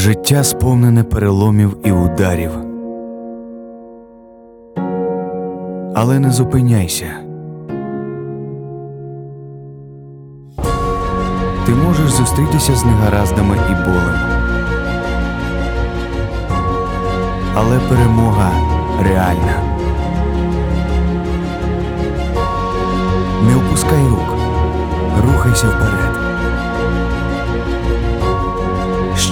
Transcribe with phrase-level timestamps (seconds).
[0.00, 2.50] Життя сповнене переломів і ударів.
[5.94, 7.06] Але не зупиняйся.
[11.66, 14.18] Ти можеш зустрітися з негараздами і болем.
[17.54, 18.50] Але перемога
[19.02, 19.62] реальна.
[23.46, 24.34] Не опускай рук.
[25.26, 26.29] Рухайся вперед.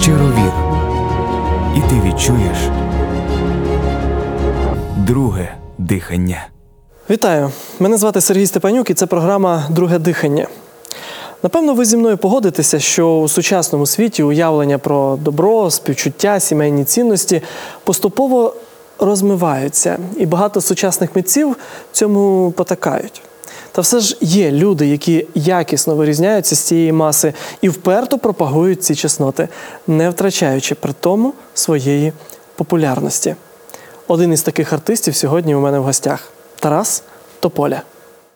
[0.09, 0.51] Щиро вір.
[1.75, 2.57] І ти відчуєш
[4.97, 6.47] друге дихання.
[7.09, 7.51] Вітаю!
[7.79, 10.47] Мене звати Сергій Степанюк і це програма Друге дихання.
[11.43, 17.41] Напевно, ви зі мною погодитеся, що у сучасному світі уявлення про добро, співчуття, сімейні цінності
[17.83, 18.55] поступово
[18.99, 21.55] розмиваються, і багато сучасних митців
[21.91, 23.21] цьому потакають.
[23.71, 28.95] Та все ж є люди, які якісно вирізняються з цієї маси і вперто пропагують ці
[28.95, 29.47] чесноти,
[29.87, 32.13] не втрачаючи при тому своєї
[32.55, 33.35] популярності.
[34.07, 37.03] Один із таких артистів сьогодні у мене в гостях Тарас
[37.39, 37.81] Тополя.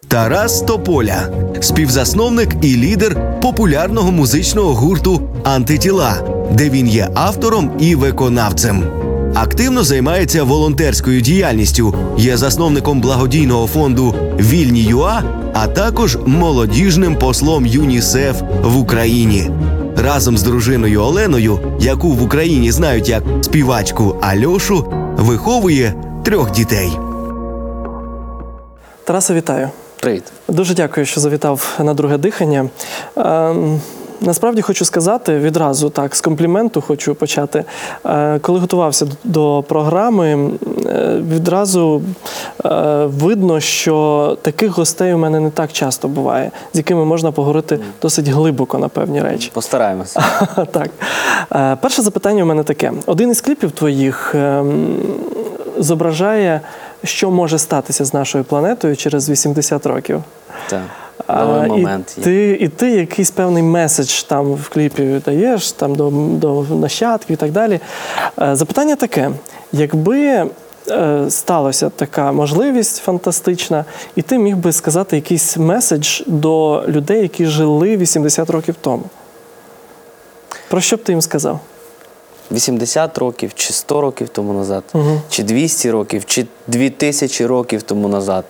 [0.07, 1.29] Тарас Тополя,
[1.61, 9.02] співзасновник і лідер популярного музичного гурту Антитіла, де він є автором і виконавцем.
[9.33, 18.41] Активно займається волонтерською діяльністю, є засновником благодійного фонду Вільні ЮА, а також молодіжним послом ЮНІСЕФ
[18.63, 19.49] в Україні.
[19.97, 26.91] Разом з дружиною Оленою, яку в Україні знають як співачку Альошу, виховує трьох дітей.
[29.03, 29.69] Тараса, вітаю.
[29.99, 30.23] Привіт.
[30.47, 32.69] Дуже дякую, що завітав на друге дихання.
[34.21, 37.63] Насправді хочу сказати відразу так, з компліменту хочу почати.
[38.05, 40.49] Е, Коли готувався до програми,
[40.85, 42.01] е, відразу
[42.65, 42.69] е,
[43.05, 48.27] видно, що таких гостей у мене не так часто буває, з якими можна поговорити досить
[48.27, 49.51] глибоко на певні речі.
[49.53, 50.23] Постараємося.
[50.71, 50.89] Так.
[51.81, 54.95] Перше запитання у мене таке: один із кліпів твоїх ем,
[55.77, 56.61] зображає,
[57.03, 60.23] що може статися з нашою планетою через 80 років.
[60.69, 60.81] Так.
[61.35, 62.23] Новий і момент є.
[62.23, 67.37] Ти, і ти якийсь певний меседж там в кліпі даєш там до, до нащадків і
[67.37, 67.79] так далі.
[68.41, 69.31] Е, Запитання таке:
[69.71, 70.49] якби
[70.89, 73.85] е, сталася така можливість фантастична,
[74.15, 79.03] і ти міг би сказати якийсь меседж до людей, які жили 80 років тому.
[80.69, 81.59] Про що б ти їм сказав?
[82.51, 85.21] 80 років, чи 100 років тому назад, Мгм.
[85.29, 88.45] чи 200 років, чи 2000 років тому назад.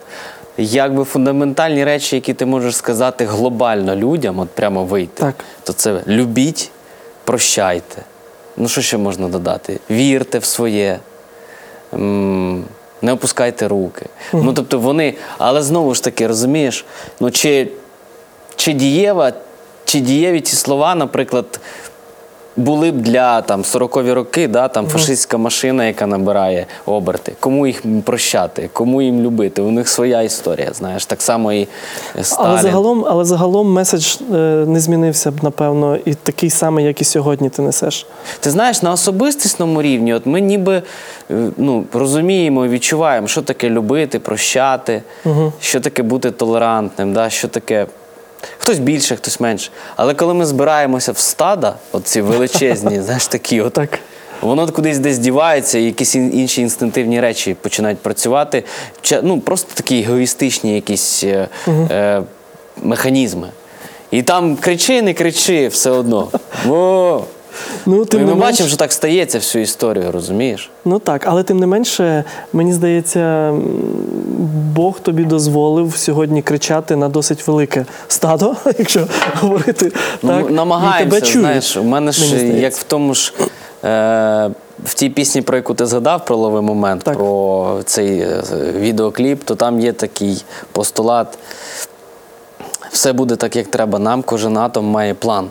[0.58, 5.36] Якби фундаментальні речі, які ти можеш сказати глобально людям, от прямо вийти, Так.
[5.64, 6.72] то це любіть,
[7.24, 8.02] прощайте.
[8.58, 9.80] Ну, що ще можна додати?
[9.90, 11.00] Вірте в своє,
[13.02, 14.06] не опускайте руки.
[14.34, 16.86] Ну, тобто вони, але знову ж таки, розумієш,
[17.20, 17.68] ну чи,
[18.56, 19.34] чи дієва,
[19.86, 21.60] чи дієві ці слова, наприклад,
[22.56, 27.34] були б для там 40-ві роки, да, там фашистська машина, яка набирає оберти.
[27.40, 29.62] Кому їх прощати, кому їм любити?
[29.62, 31.06] У них своя історія, знаєш.
[31.06, 31.68] Так само і
[32.22, 32.52] Сталін.
[32.52, 34.36] Але загалом, але загалом меседж е,
[34.68, 38.08] не змінився б, напевно, і такий самий, як і сьогодні ти несеш.
[38.40, 40.82] Ти знаєш, на особистісному рівні, от ми ніби
[41.32, 45.02] е, ну, розуміємо і відчуваємо, що таке любити, прощати,
[45.60, 47.88] що таке бути толерантним, да, що таке.
[48.58, 49.70] Хтось більше, хтось менше.
[49.96, 54.00] Але коли ми збираємося в стада, оці величезні, знаєш, такі от, Так.
[54.42, 58.64] воно кудись десь дівається, і якісь інші інстинктивні речі починають працювати.
[59.24, 61.24] Ну, просто такі егоїстичні якісь
[61.68, 61.88] угу.
[61.92, 62.22] е,
[62.82, 63.48] механізми.
[64.12, 66.30] І там кричи, не кричи, все одно.
[66.70, 67.24] О!
[67.86, 70.72] Ну, Ну, тим і не ми менш- бачимо, що так стається всю історію, розумієш?
[70.86, 73.54] Ну так, але тим не менше, мені здається,
[74.76, 79.08] Бог тобі дозволив сьогодні кричати на досить велике стадо, якщо
[79.42, 79.92] говорити
[80.24, 80.44] Ну, так.
[80.46, 83.34] ми і намагаємося, тебе знаєш, у мене ж мені як в тому ж.
[83.86, 84.50] Е-
[84.86, 87.18] в тій пісні, про яку ти згадав про ловий момент, Так.
[87.18, 88.44] про цей е,
[88.76, 91.38] відеокліп, то там є такий постулат.
[92.92, 94.00] Все буде так, як треба.
[94.00, 95.48] Нам кожен атом має план.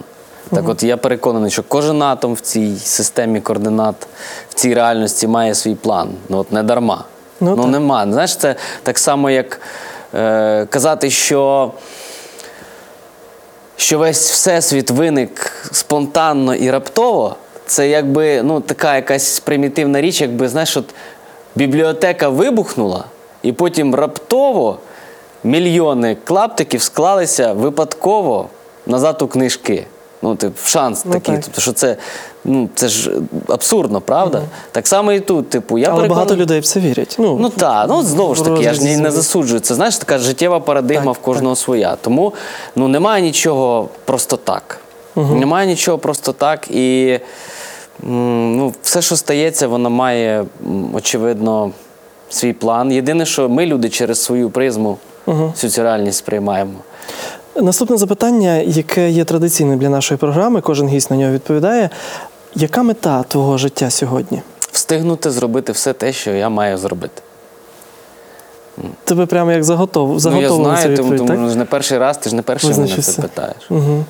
[0.54, 3.94] Так от я переконаний, що кожен атом в цій системі координат,
[4.50, 6.08] в цій реальності має свій план.
[6.28, 7.04] Ну от не дарма.
[7.40, 8.06] Ну, Ну, нема.
[8.12, 9.60] Знаєш, це так само, як
[10.14, 11.72] е, казати, що
[13.76, 20.48] що весь всесвіт виник спонтанно і раптово, це якби ну, така якась примітивна річ, якби
[20.48, 20.84] знаєш, от
[21.54, 23.04] бібліотека вибухнула,
[23.42, 24.78] і потім раптово
[25.44, 28.48] мільйони клаптиків склалися випадково
[28.86, 29.86] назад у книжки.
[30.22, 31.34] Ну, тип, шанс Ну, такий.
[31.34, 31.44] так.
[31.44, 31.96] Тобто, що це,
[32.44, 33.10] ну, це ж
[33.48, 34.42] абсурдно, правда?
[34.72, 37.16] Так само і тут, типу, я Але переконаний- багато людей в це вірять.
[37.18, 39.60] Ну, Ну так, ну знову ж таки, я ж не, не засуджую.
[39.60, 41.96] Це знаєш, така життєва парадигма Так, в кожного своя.
[42.00, 42.32] Тому
[42.76, 44.78] ну немає нічого просто так.
[45.16, 46.70] Немає нічого просто так.
[46.70, 47.18] І
[48.04, 50.44] Ну, все, що стається, воно має,
[50.94, 51.70] очевидно,
[52.30, 52.92] свій план.
[52.92, 56.72] Єдине, що ми, люди, через свою призму всю цю реальність сприймаємо.
[57.56, 61.90] Наступне запитання, яке є традиційним для нашої програми, кожен гість на нього відповідає.
[62.54, 64.42] Яка мета твого життя сьогодні?
[64.72, 67.22] Встигнути зробити все те, що я маю зробити.
[69.04, 70.08] Тебе прямо як заготов...
[70.24, 71.50] Ну, я знаю, тому, відповідь, тому так?
[71.50, 73.70] ж не перший раз, ти ж не перший мене це питаєш.
[73.70, 74.04] Угу.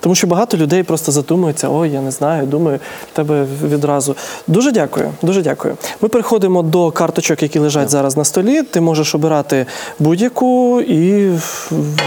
[0.00, 2.78] Тому що багато людей просто задумуються, ой, я не знаю, думаю,
[3.12, 4.16] тебе відразу.
[4.46, 5.76] Дуже дякую, дуже дякую.
[6.00, 8.62] Ми переходимо до карточок, які лежать зараз на столі.
[8.62, 9.66] Ти можеш обирати
[9.98, 11.30] будь-яку і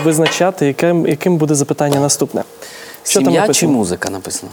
[0.04, 2.44] визначати, яким, яким буде запитання наступне.
[3.04, 4.52] Що там чи музика написано?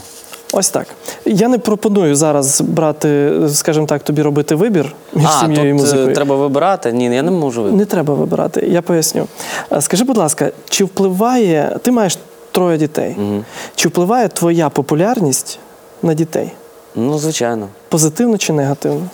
[0.54, 0.86] Ось так.
[1.24, 6.14] Я не пропоную зараз брати, скажімо так, тобі робити вибір між сім'єю і е, музикою.
[6.14, 6.92] треба вибирати?
[6.92, 7.78] Ні, я не можу вибрати.
[7.78, 9.26] Не треба вибирати, я поясню.
[9.80, 12.18] Скажи, будь ласка, чи впливає, ти маєш
[12.52, 13.44] троє дітей, Мгм.
[13.74, 15.58] чи впливає твоя популярність
[16.02, 16.52] на дітей?
[16.94, 17.68] Ну, звичайно.
[17.88, 19.06] Позитивно чи негативно?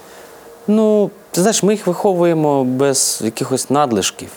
[0.69, 4.29] Ну, ти знаєш, ми їх виховуємо без якихось надлишків.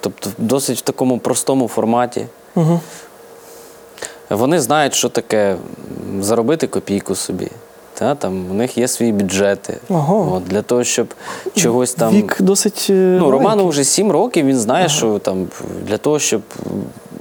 [0.00, 2.26] Тобто, досить в такому простому форматі.
[2.54, 2.80] Угу.
[4.30, 5.56] Вони знають, що таке
[6.20, 7.48] заробити копійку собі.
[7.94, 9.76] Та, там, у них є свої бюджети.
[9.88, 10.32] Ого.
[10.36, 11.14] От, для того, щоб
[11.54, 12.12] чогось там.
[12.14, 12.86] Вік досить.
[12.90, 13.30] е, Ну.
[13.30, 15.46] Роману вже 7 років, він знає, що там
[15.86, 16.42] для того, щоб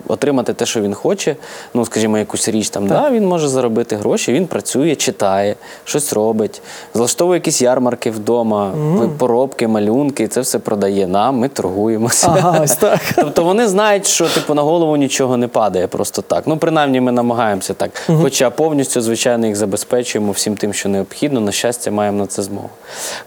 [0.08, 1.36] отримати те, що він хоче,
[1.74, 6.62] ну, скажімо, якусь річ там, да, він може заробити гроші, він працює, читає, щось робить,
[6.94, 8.72] злаштовує якісь ярмарки вдома,
[9.18, 12.28] поробки, малюнки, це все продає нам, ми торгуємося.
[12.38, 13.00] Ага, ось так.
[13.16, 16.44] Тобто вони знають, що типу на голову нічого не падає просто так.
[16.48, 17.92] Ну, принаймні, ми намагаємося так.
[18.22, 21.40] Хоча повністю, звичайно, їх забезпечуємо всім тим, що необхідно.
[21.40, 22.70] На щастя, маємо на це змогу.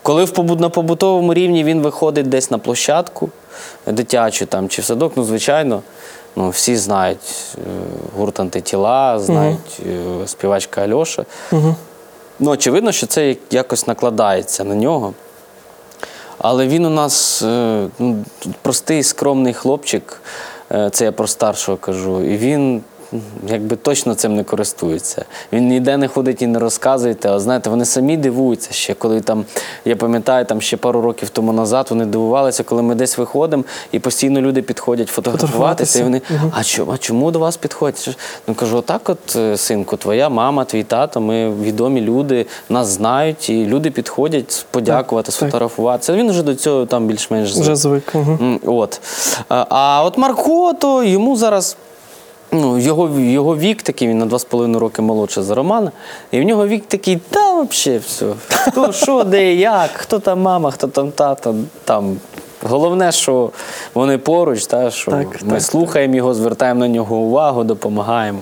[0.02, 3.28] Коли в побут- на побутовому рівні він виходить десь на площадку
[3.87, 5.82] дитячу там, чи в садок, ну, звичайно.
[6.37, 7.61] Ну, всі знають е,
[8.17, 10.27] гурт антитіла, знають угу.
[10.27, 11.25] співачка Альоша.
[12.38, 15.12] Ну, очевидно, що це якось накладається на нього.
[16.38, 18.25] Але він у нас е, ну,
[18.62, 20.23] простий, скромний хлопчик,
[20.91, 22.83] це я про старшого кажу, і він
[23.49, 25.25] якби точно цим не користується.
[25.53, 27.17] Він ніде не ходить і не розказує.
[27.25, 29.44] А знаєте, вони самі дивуються ще, коли там,
[29.85, 33.99] я пам'ятаю, там ще пару років тому назад вони дивувалися, коли ми десь виходимо, і
[33.99, 35.99] постійно люди підходять фотографуватися.
[35.99, 36.20] І вони,
[36.53, 38.19] а, чому, а чому до вас підходять?
[38.47, 43.50] Ну кажу, отак, от, е, синку, твоя мама, твій тато, ми відомі люди, нас знають,
[43.50, 46.12] і люди підходять подякувати, сфотографуватися.
[46.12, 47.62] Він вже до цього там більш-менш звик.
[47.62, 48.12] Вже звик.
[48.14, 48.38] Угу.
[48.67, 49.00] От.
[49.49, 51.76] А, а от Марко, то йому зараз.
[52.52, 55.93] Ну, його, його вік такий, він на 2,5 роки молодше за Романа.
[56.31, 58.26] І в нього вік такий, та взагалі все.
[58.48, 61.54] Хто, що, де, як, хто там мама, хто там тата.
[61.84, 62.16] Там.
[62.62, 63.50] Головне, що
[63.94, 68.38] вони поруч, та, що Так, ми так, слухаємо його, звертаємо на нього увагу, допомагаємо.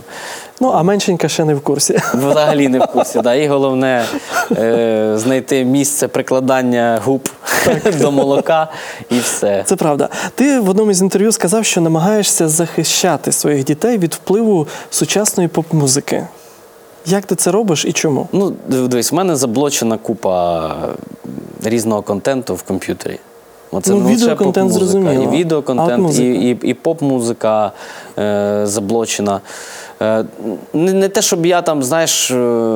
[0.60, 2.00] Ну, а меншенька ще не в курсі.
[2.14, 3.20] Взагалі не в курсі.
[3.20, 3.34] Да.
[3.34, 4.04] І головне
[4.52, 7.28] е, знайти місце прикладання губ
[8.00, 8.68] до молока
[9.10, 9.62] і все.
[9.66, 10.08] Це правда.
[10.34, 16.26] Ти в одному із інтерв'ю сказав, що намагаєшся захищати своїх дітей від впливу сучасної поп-музики.
[17.06, 18.28] Як ти це робиш і чому?
[18.32, 20.74] Ну, дивись, в мене заблочена купа
[21.64, 23.18] різного контенту в комп'ютері.
[23.70, 25.22] Оце Ну, відеоконтент зрозуміло.
[25.22, 27.72] І відеоконтент, і, і, і поп-музика
[28.18, 29.40] е, заблочена.
[30.02, 30.24] Е,
[30.72, 32.34] не, не те, щоб я там, знаєш, е,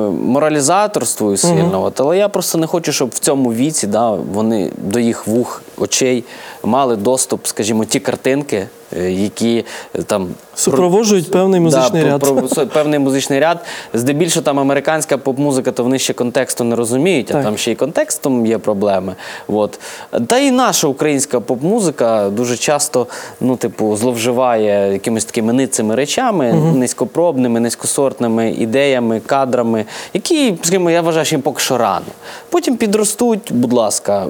[0.09, 1.93] моралізаторствую сильно, угу.
[1.97, 6.23] але я просто не хочу, щоб в цьому віці да, вони до їх вух, очей
[6.63, 9.65] мали доступ, скажімо, ті картинки, які
[9.95, 12.21] е, там Супроводжують певний музичний да, ряд.
[12.21, 13.59] Про, про певний музичний ряд.
[13.93, 18.45] Здебільшого там американська поп-музика, то вони ще контексту не розуміють, а там ще й контекстом
[18.45, 19.15] є проблеми.
[19.47, 19.79] От.
[20.27, 23.07] Та і наша українська поп-музика дуже часто
[23.41, 31.25] ну, типу, зловживає якимись такими ницими речами, низькопробними, низькосортними ідеями, кадрами, які, скажімо, я вважаю,
[31.25, 32.05] що їм поки що рано.
[32.49, 34.27] Потім підростуть, будь ласка.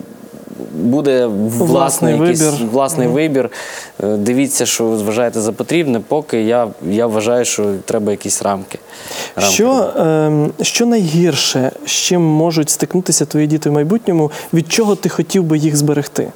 [0.73, 1.25] Буде
[1.57, 2.69] власний, якийсь, вибір.
[2.71, 3.49] власний вибір.
[4.03, 8.79] Е, Дивіться, що ви вважаєте за потрібне, поки я, я вважаю, що треба якісь рамки.
[9.35, 14.95] рамки Що, ем, що найгірше, з чим можуть стикнутися твої діти в майбутньому, від чого
[14.95, 16.31] ти хотів би їх зберегти?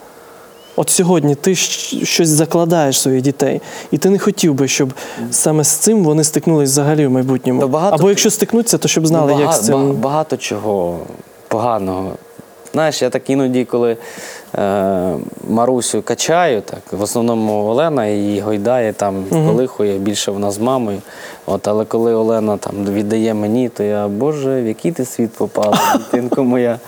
[0.76, 3.62] От сьогодні ти щось закладаєш своїх дітей,
[3.92, 4.94] і ти не хотів би, щоб
[5.32, 7.68] саме з цим вони стикнулись взагалі в майбутньому.
[7.68, 9.92] Багато- Або якщо стикнуться, то щоб знали, Ну, як з цим.
[9.92, 11.00] Багато чого
[11.48, 12.12] поганого.
[12.74, 13.98] Знаєш, я так іноді, коли
[14.56, 15.14] е,
[15.50, 21.02] Марусю качаю, так, в основному Олена її гойдає, там колихує, більше вона з мамою.
[21.46, 25.78] От, але коли Олена там віддає мені, то я, Боже, в який ти світ попала,
[25.98, 26.80] дитинко моя.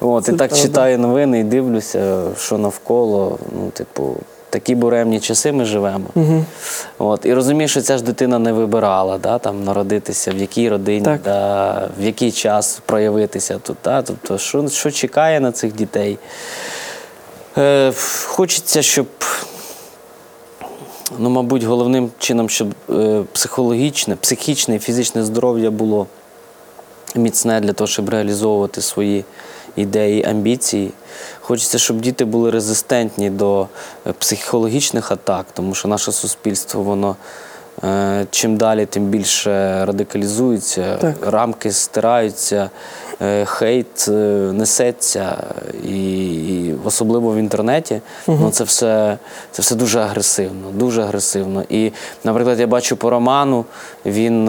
[0.00, 4.16] От, і так читаю новини і дивлюся, що навколо, ну, типу,
[4.54, 6.06] такі буремні часи ми живемо.
[6.98, 11.04] От, і розумієш, що ця ж дитина не вибирала да, там, народитися, в якій родині,
[11.04, 11.20] Так.
[11.24, 13.76] да, в який час проявитися тут.
[13.84, 16.18] Да, тобто, що, що чекає на цих дітей.
[17.58, 17.92] Е,
[18.24, 19.06] хочеться, щоб
[21.18, 26.06] ну, мабуть, головним чином, щоб е, психологічне, психічне і фізичне здоров'я було
[27.14, 29.24] міцне для того, щоб реалізовувати свої
[29.76, 30.92] ідеї, амбіції.
[31.46, 33.66] Хочеться, щоб діти були резистентні до
[34.06, 37.16] е, психологічних атак, тому що наше суспільство, воно
[37.84, 41.14] е, чим далі, тим більше радикалізується, Так.
[41.26, 42.70] рамки стираються,
[43.22, 44.08] е, хейт
[44.52, 45.36] несеться,
[45.88, 48.00] і, і особливо в інтернеті.
[48.26, 49.18] Ну, це, все,
[49.50, 51.64] це все дуже агресивно, дуже агресивно.
[51.68, 51.92] І,
[52.24, 53.64] наприклад, я бачу по роману,
[54.06, 54.44] він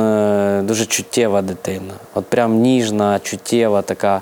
[0.66, 1.94] дуже чуттєва дитина.
[2.14, 4.22] От прям ніжна, чуттєва, така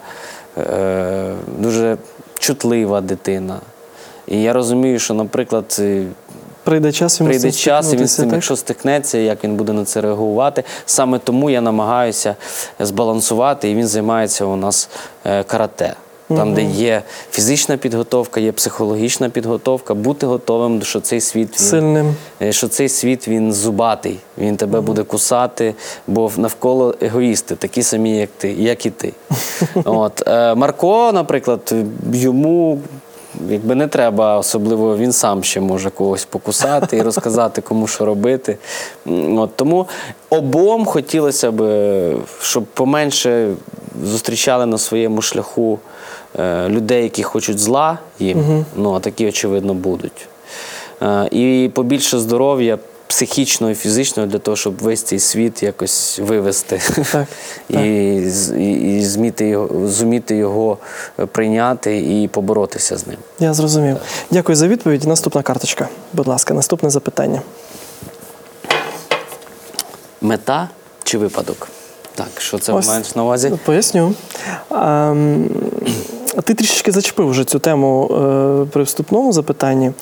[1.59, 1.97] дуже
[2.43, 3.59] чутлива дитина.
[4.27, 6.05] І я розумію, що, наприклад, е,
[6.63, 8.33] Прийде час, йому прийде час, і він з цим, так?
[8.33, 10.63] якщо стикнеться, як він буде на це реагувати.
[10.85, 12.35] Саме тому я намагаюся
[12.79, 14.89] збалансувати, і він займається у нас
[15.25, 15.95] е, карате.
[16.37, 22.15] Там, де є фізична підготовка, є психологічна підготовка, бути готовим, що цей світ він, Сильним.
[22.41, 25.75] е, що цей світ він зубатий, він тебе буде кусати,
[26.07, 29.13] бо навколо егоїсти, такі самі, як ти, як і ти.
[29.85, 31.73] От е, Марко, наприклад,
[32.13, 32.79] йому.
[33.49, 38.57] Якби не треба, особливо він сам ще може когось покусати і розказати, кому що робити.
[39.37, 39.87] От, тому
[40.29, 41.63] обом хотілося б,
[42.41, 43.53] щоб поменше
[44.03, 45.79] зустрічали на своєму шляху
[46.69, 48.65] людей, які хочуть зла їм.
[48.75, 50.27] Ну, а такі, очевидно, будуть.
[51.01, 56.81] Е, І побільше здоров'я психічного і фізичного для того, щоб весь цей світ якось вивести
[57.11, 57.27] Так,
[57.69, 60.77] і, з- і, і зміти його, зуміти його
[61.19, 63.17] е, прийняти і поборотися з ним.
[63.39, 63.97] Я зрозумів.
[64.31, 65.03] Дякую за відповідь.
[65.03, 65.87] Наступна карточка.
[66.13, 67.41] Будь ласка, наступне запитання.
[70.21, 70.69] Мета
[71.03, 71.67] чи випадок?
[72.15, 72.87] Так, що це Ось.
[72.87, 73.51] маєш на увазі?
[73.65, 74.13] Поясню.
[74.69, 75.15] А,
[76.41, 79.87] ти трішечки зачепив вже цю тему е, при вступному запитанні.
[79.87, 79.93] Е,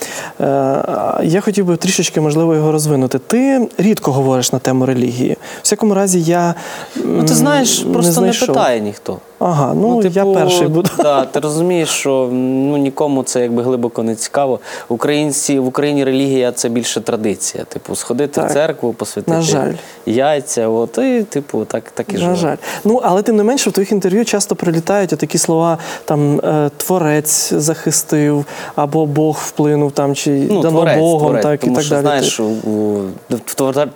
[1.23, 3.19] я хотів би трішечки, можливо, його розвинути.
[3.19, 5.33] Ти рідко говориш на тему релігії.
[5.33, 6.55] В всякому разі, я.
[6.95, 8.47] Ну, ти знаєш, просто не, знайшов.
[8.47, 9.19] питає ніхто.
[9.43, 10.89] Ага, ну, я типу, перший буду.
[10.97, 14.59] Да, ти розумієш, що ну, нікому це якби глибоко не цікаво.
[14.89, 17.63] Українці, в Україні релігія це більше традиція.
[17.63, 18.49] Типу, сходити Так.
[18.49, 19.73] в церкву, посвятити На жаль.
[20.05, 22.35] яйця, от, і, типу, так, так і На живе.
[22.35, 22.55] жаль.
[22.83, 27.53] Ну, але тим не менше, в твоїх інтерв'ю часто прилітають такі слова: там е, творець
[27.53, 28.45] захистив,
[28.75, 31.95] або Бог вплинув там, чи Ну, дано творець, Богом, творець, так тому і так що,
[31.95, 32.01] далі.
[32.01, 33.01] знаєш, у,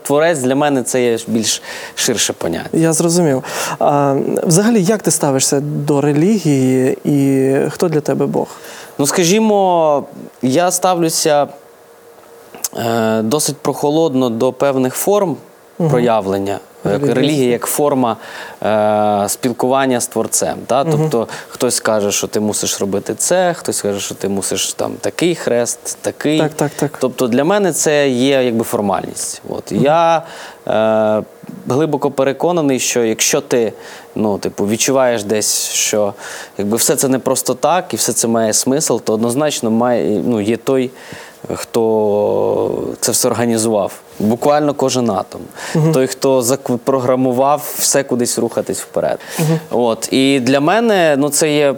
[0.04, 1.62] творець для мене це є більш
[1.96, 2.70] ширше поняття.
[2.74, 3.44] Я зрозумів.
[3.80, 8.48] А, взагалі, як ти ставишся до релігії і хто для тебе Бог?
[8.98, 10.04] Ну, скажімо,
[10.42, 11.48] я ставлюся
[12.77, 15.38] е, досить прохолодно до певних форм
[15.89, 16.60] проявлення.
[16.92, 18.18] Як релігія як форма
[18.63, 20.58] е, спілкування з творцем.
[20.68, 20.84] Та?
[20.84, 25.36] Тобто хтось каже, що ти мусиш робити це, хтось каже, що ти мусиш там такий
[25.36, 26.39] хрест, такий.
[26.39, 26.98] Так, так, так.
[27.00, 29.42] Тобто для мене це є якби формальність.
[29.50, 30.24] От я
[30.68, 31.24] е,
[31.68, 33.74] глибоко переконаний, що якщо ти
[34.15, 36.13] ну, типу, відчуваєш десь, що
[36.58, 40.42] якби все це не просто так, і все це має смисл, то однозначно має, ну,
[40.42, 40.92] є той,
[41.54, 43.92] хто це все організував.
[44.20, 45.42] Буквально кожен атом.
[45.94, 49.20] Той, хто запрограмував все кудись рухатись вперед.
[49.72, 50.14] От.
[50.14, 51.75] І для мене ну, це є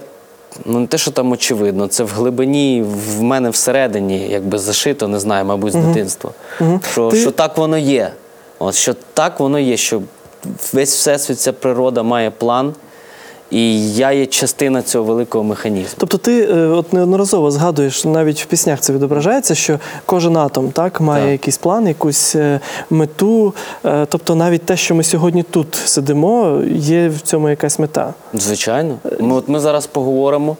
[0.66, 2.86] Ну, не те, що там очевидно, це в глибині,
[3.18, 6.32] в мене всередині, якби зашито, не знаю, мабуть, з дитинства.
[6.92, 8.12] Що, Ти- що так воно є.
[8.60, 10.02] От, що так воно є, що
[10.74, 12.74] весь всесвіт, ця природа має план,
[13.52, 15.94] і я є частина цього великого механізму.
[15.98, 21.02] Тобто ти е, от неодноразово згадуєш, навіть в піснях це відображається, що кожен атом так,
[21.02, 21.32] має Так.
[21.32, 23.54] якийсь план, якусь е, мету.
[23.86, 28.14] Е, Тобто навіть те, що ми сьогодні тут сидимо, є в цьому якась мета.
[28.34, 28.98] Звичайно.
[29.20, 30.58] Ми, от ми зараз поговоримо,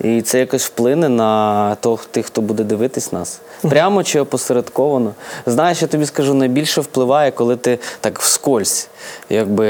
[0.00, 1.74] і це якось вплине на
[2.10, 3.40] тих, хто буде дивитись нас.
[3.62, 5.12] Прямо чи опосередковано.
[5.46, 8.88] Знаєш, я тобі скажу, найбільше впливає, коли ти так вскользь,
[9.32, 9.66] якби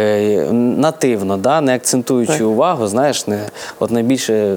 [0.52, 1.60] нативно, да?
[1.60, 2.42] не акцентуючи Так.
[2.46, 3.40] увагу, знаєш, не,
[3.78, 4.56] от найбільше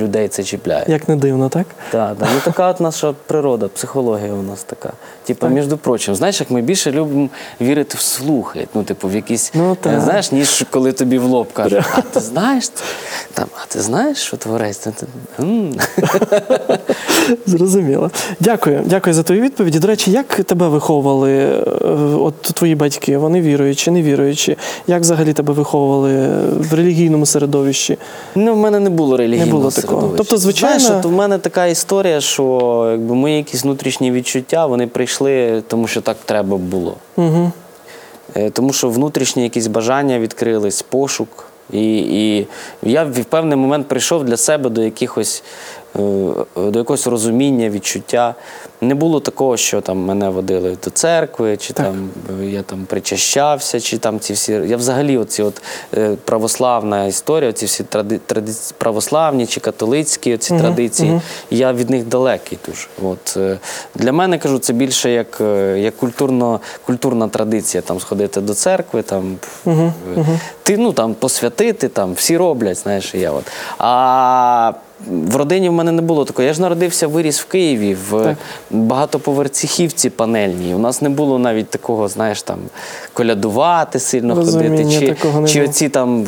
[0.00, 0.84] людей це чіпляє.
[0.88, 1.66] Як не дивно, так?
[1.90, 2.28] Так, так.
[2.34, 4.92] Ну така от наша природа, психологія у нас така.
[5.24, 7.28] Типа, між прочим, знаєш, як ми більше любимо
[7.60, 10.00] вірити в слухи, ну, типу, в якісь, Ну, е, так.
[10.00, 12.68] знаєш, ніж коли тобі в лоб кажуть, а ти знаєш?
[13.32, 14.86] Там, а ти знаєш, що творець?
[17.46, 18.10] Зрозуміло.
[18.40, 19.78] Дякую, дякую за твої відповіді.
[19.78, 21.62] До речі, як тебе виховували е,
[22.20, 23.18] от твої батьки?
[23.18, 24.56] Вони віруючі, не віруючі?
[24.86, 26.28] Як взагалі тебе виховували
[26.58, 27.98] в релігійному середовищі?
[28.34, 30.00] Ну, в мене не було релігійного Не було такого.
[30.00, 30.16] середовища.
[30.16, 34.86] Тобто, звичайно- Знаєш, от у мене така історія, що якби мої якісь внутрішні відчуття вони
[34.86, 36.94] прийшли, тому що так треба було.
[37.16, 37.52] Угу.
[38.52, 41.28] Тому що внутрішні якісь бажання відкрились, пошук.
[41.72, 42.46] І, і
[42.82, 45.42] я в певний момент прийшов для себе до якихось
[46.56, 48.34] до якогось розуміння, відчуття.
[48.80, 51.86] Не було такого, що там мене водили до церкви, чи Так.
[51.86, 52.10] там
[52.40, 54.52] е, я там причащався, чи там ці всі.
[54.52, 55.62] Я взагалі оці от
[55.94, 62.06] е, православна історія, ці всі тради, тради, православні чи католицькі ці традиції, я від них
[62.06, 62.86] далекий дуже.
[63.02, 63.58] От, е,
[63.94, 69.02] для мене кажу, це більше як, е, як культурно, культурна традиція там сходити до церкви,
[69.02, 69.36] там
[69.66, 69.92] е,
[70.62, 73.44] ти ну там посвятити, там всі роблять, знаєш, і я от.
[73.78, 74.72] А
[75.06, 76.46] в родині в мене не було такого.
[76.48, 78.36] Я ж народився, виріс в Києві, в Так.
[78.70, 80.74] багатоповерхівці панельній.
[80.74, 82.58] У нас не було навіть такого, знаєш, там
[83.12, 86.24] колядувати сильно Розуміння ходити, чи, чи оці там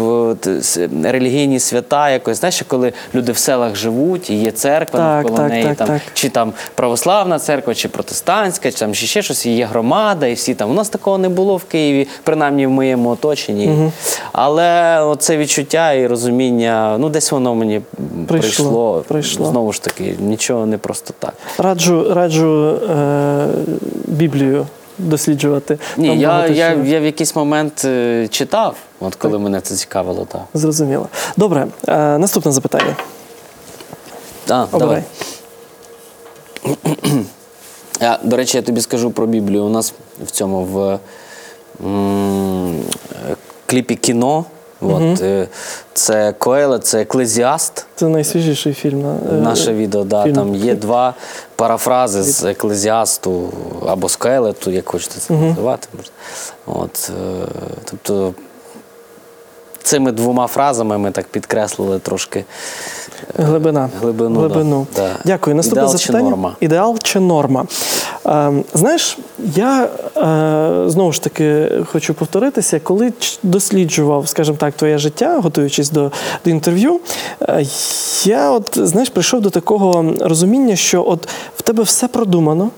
[1.03, 5.49] релігійні свята, якось, знаєш, коли люди в селах живуть і є церква Так, навколо так,
[5.49, 6.01] неї, так, там, так.
[6.15, 10.35] чи там православна церква, чи протестантська, чи там ще, ще щось, і є громада, і
[10.35, 10.71] всі там.
[10.71, 13.91] У нас такого не було в Києві, принаймні в моєму оточенні.
[14.33, 17.81] Але оце відчуття і розуміння, ну десь воно мені
[18.29, 19.05] Прийшло, прийшло.
[19.09, 19.47] прийшло.
[19.51, 21.35] Знову ж таки, нічого не просто так.
[21.59, 23.49] Раджу, раджу е,
[24.05, 24.67] Біблію
[24.99, 25.79] досліджувати.
[25.97, 26.85] Ні, Там я, я, чого.
[26.85, 30.41] я в якийсь момент е, читав, от коли мене це цікавило, так.
[30.55, 31.09] Зрозуміло.
[31.37, 32.97] Добре, е, наступне запитання.
[34.49, 34.79] А, Обирай.
[34.81, 35.03] давай.
[38.01, 39.65] Я, до речі, я тобі скажу про Біблію.
[39.65, 39.95] У нас
[40.27, 40.99] в цьому в
[41.87, 42.81] м,
[43.31, 43.37] е,
[43.67, 44.45] кліпі кіно.
[44.81, 45.49] От, е,
[45.95, 47.87] це Коеле, це Еклезіаст.
[47.97, 49.03] Це найсвіжіший фільм.
[49.03, 50.35] на- е, Наше відео, да, фільм.
[50.35, 51.15] там є два
[51.57, 53.49] парафрази з Еклезіасту
[53.87, 55.89] або з Коелету, як хочете це називати.
[56.67, 57.47] От, е,
[57.85, 58.35] тобто
[59.83, 62.45] цими двома фразами ми так підкреслили трошки
[63.39, 63.91] Глибина.
[64.01, 64.87] Глибину, Глибину.
[64.97, 65.03] да.
[65.03, 65.11] Да.
[65.25, 65.57] Дякую.
[65.57, 66.57] Наступне Ідеал чи норма?
[66.61, 67.67] Ідеал чи норма?
[68.75, 69.19] Знаєш,
[69.57, 76.13] я е, знову ж таки хочу повторитися, коли досліджував, скажімо так, твоє життя, готуючись до,
[76.45, 77.01] до інтерв'ю,
[77.43, 77.65] е,
[78.25, 82.71] я от, знаєш, прийшов до такого розуміння, що от в тебе все продумано.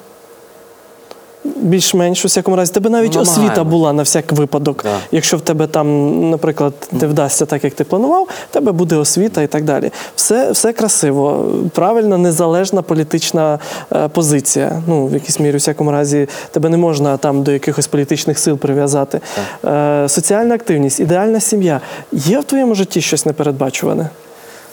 [1.45, 4.81] Більш-менш у всякому разі, тебе навіть Ну, освіта була на всяк випадок.
[4.85, 4.97] Да.
[5.13, 9.43] Якщо в тебе там, наприклад, не вдасться так, як ти планував, в тебе буде освіта
[9.43, 9.91] і так далі.
[10.17, 13.59] Все, все красиво, правильна, незалежна політична
[13.93, 14.83] е, позиція.
[14.87, 18.59] Ну, в якійсь мірі, у всякому разі, тебе не можна там до якихось політичних сил
[18.59, 19.21] прив'язати.
[19.65, 21.81] Е, соціальна активність, ідеальна сім'я.
[22.13, 24.09] Є в твоєму житті щось непередбачуване?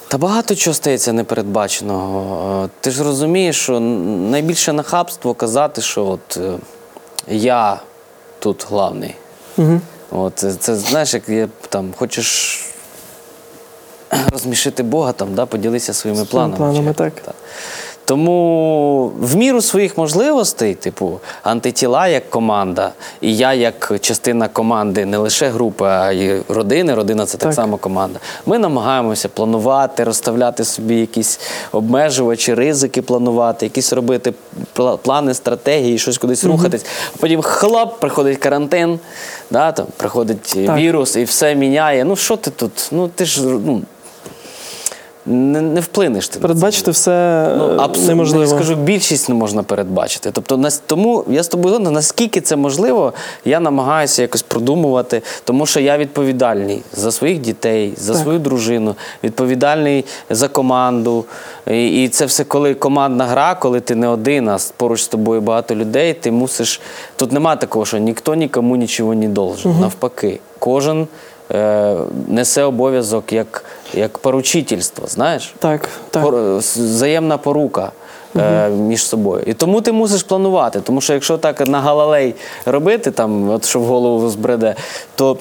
[0.07, 2.65] Та багато чого стається непередбаченого.
[2.65, 6.57] Е, Ти ж розумієш, що найбільше нахабство казати, що от е,
[7.27, 7.79] я
[8.39, 9.15] тут главний.
[9.57, 9.81] Угу.
[10.11, 12.61] От, це, це знаєш, як є, там, хочеш
[14.31, 16.57] розмішити Бога, там, да, поділися своїми планами.
[16.57, 17.13] планами, так.
[18.07, 22.91] Тому в міру своїх можливостей, типу, антитіла як команда,
[23.21, 26.93] і я як частина команди, не лише групи, а й родини.
[26.95, 27.53] Родина це так, Так.
[27.53, 28.19] само команда.
[28.45, 31.39] Ми намагаємося планувати, розставляти собі якісь
[31.71, 34.33] обмежувачі, ризики планувати, якісь робити
[34.75, 36.85] пла- плани, стратегії, щось кудись рухатись.
[37.15, 38.99] А потім хлоп, приходить карантин,
[39.51, 40.77] да, там, приходить Так.
[40.77, 42.05] вірус і все міняє.
[42.05, 42.87] Ну що ти тут?
[42.91, 43.81] Ну ти ж ну,
[45.27, 46.39] не, не вплинеш ти.
[46.39, 47.11] Передбачити все
[47.57, 48.43] Ну, е, абсолютно, неможливо.
[48.43, 50.29] Я скажу, більшість не можна передбачити.
[50.33, 53.13] Тобто, нас- тому я з тобою згоден, наскільки це можливо,
[53.45, 58.21] я намагаюся якось продумувати, тому що я відповідальний за своїх дітей, за Так.
[58.21, 61.25] свою дружину, відповідальний за команду.
[61.71, 65.41] І, і це все, коли командна гра, коли ти не один, а поруч з тобою
[65.41, 66.81] багато людей, ти мусиш.
[67.15, 69.79] Тут нема такого, що ніхто нікому нічого не должен.
[69.79, 71.07] Навпаки, кожен.
[71.51, 71.95] е,
[72.27, 75.53] Несе обов'язок як, як поручительство, знаєш?
[75.59, 76.23] Так, так.
[76.25, 77.91] Пор- взаємна порука
[78.35, 79.43] е, між собою.
[79.47, 80.81] І тому ти мусиш планувати.
[80.81, 84.75] Тому що якщо так на галалей робити, там, от що в голову збреде,
[85.15, 85.37] то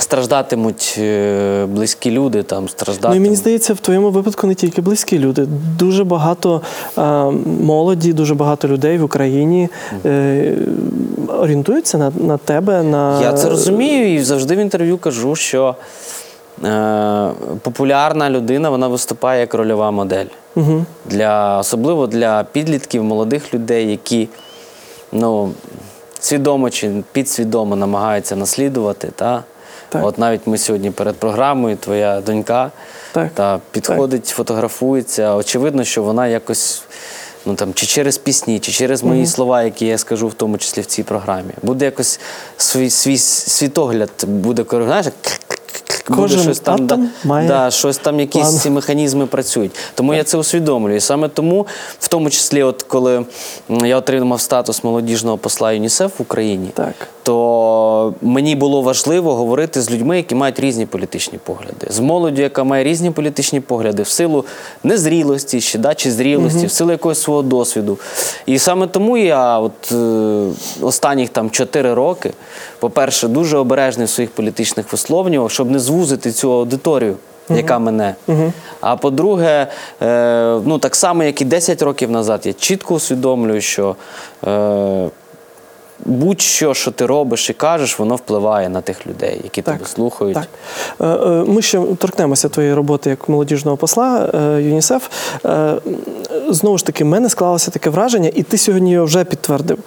[0.00, 2.68] страждатимуть е, близькі люди, там,
[3.02, 5.46] Ну і мені здається, в твоєму випадку не тільки близькі люди.
[5.78, 6.62] Дуже багато
[6.98, 7.02] е,
[7.62, 9.68] молоді, дуже багато людей в Україні
[10.06, 10.54] е,
[11.28, 12.82] орієнтуються на, на тебе.
[12.82, 13.22] На...
[13.22, 15.74] Я це розумію і завжди в інтерв'ю кажу, що
[17.62, 20.26] популярна людина вона виступає як рольова модель.
[20.56, 20.84] Угу.
[21.06, 24.28] Для, особливо для підлітків, молодих людей, які
[25.12, 25.52] ну,
[26.20, 29.42] свідомо чи підсвідомо намагаються наслідувати та,
[29.88, 30.04] Так.
[30.04, 32.70] От навіть ми сьогодні перед програмою, твоя донька
[33.12, 33.28] Так.
[33.34, 35.34] та підходить, фотографується.
[35.34, 36.82] Очевидно, що вона якось.
[37.46, 40.82] Ну там чи через пісні, чи через мої слова, які я скажу, в тому числі
[40.82, 42.20] в цій програмі, буде якось
[42.56, 45.47] свій свій світогляд, буде знаєш, як
[46.10, 48.58] буде щось там, да, має да, щось там, якісь план.
[48.58, 49.72] ці механізми працюють.
[49.94, 50.96] Тому я це усвідомлюю.
[50.96, 51.66] І саме тому,
[52.00, 53.24] в тому числі, от коли
[53.84, 56.94] я отримав статус молодіжного посла ЮНІСЕФ в Україні, Так.
[57.22, 62.64] то мені було важливо говорити з людьми, які мають різні політичні погляди, з молоддю, яка
[62.64, 64.44] має різні політичні погляди, в силу
[64.84, 67.98] незрілості ще, да, чи зрілості, в силу якогось свого досвіду.
[68.46, 70.46] І саме тому я от, е,
[70.80, 72.32] останніх там 4 роки,
[72.78, 77.16] по-перше, дуже обережний в своїх політичних висловлюваннях, щоб не звузити цю аудиторію.
[77.50, 78.14] Яка мене.
[78.80, 79.66] А по-друге,
[80.02, 83.96] е, ну так само, як і 10 років назад, я чітко усвідомлюю, що
[84.46, 85.08] е,
[86.04, 90.34] будь-що, що ти робиш і кажеш, воно впливає на тих людей, які тебе слухають.
[90.34, 90.48] Так.
[91.00, 95.08] Е, е, Ми ще торкнемося твоєї роботи як молодіжного посла е, ЮНІСЕФ.
[96.50, 99.78] Знову ж таки, в мене склалося таке враження, і ти сьогодні його вже підтвердив,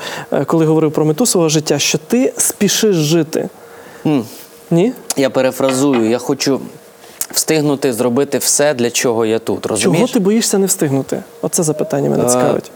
[0.45, 3.49] коли говорив про мету свого життя, що ти спішиш жити.
[4.05, 4.25] М.
[4.71, 4.93] Ні?
[5.17, 6.61] Я перефразую, я хочу
[7.31, 9.65] встигнути зробити все, для чого я тут.
[9.65, 9.99] Розумієш?
[9.99, 11.23] Чого ти боїшся не встигнути?
[11.41, 12.71] Оце запитання мене Е, цікавить.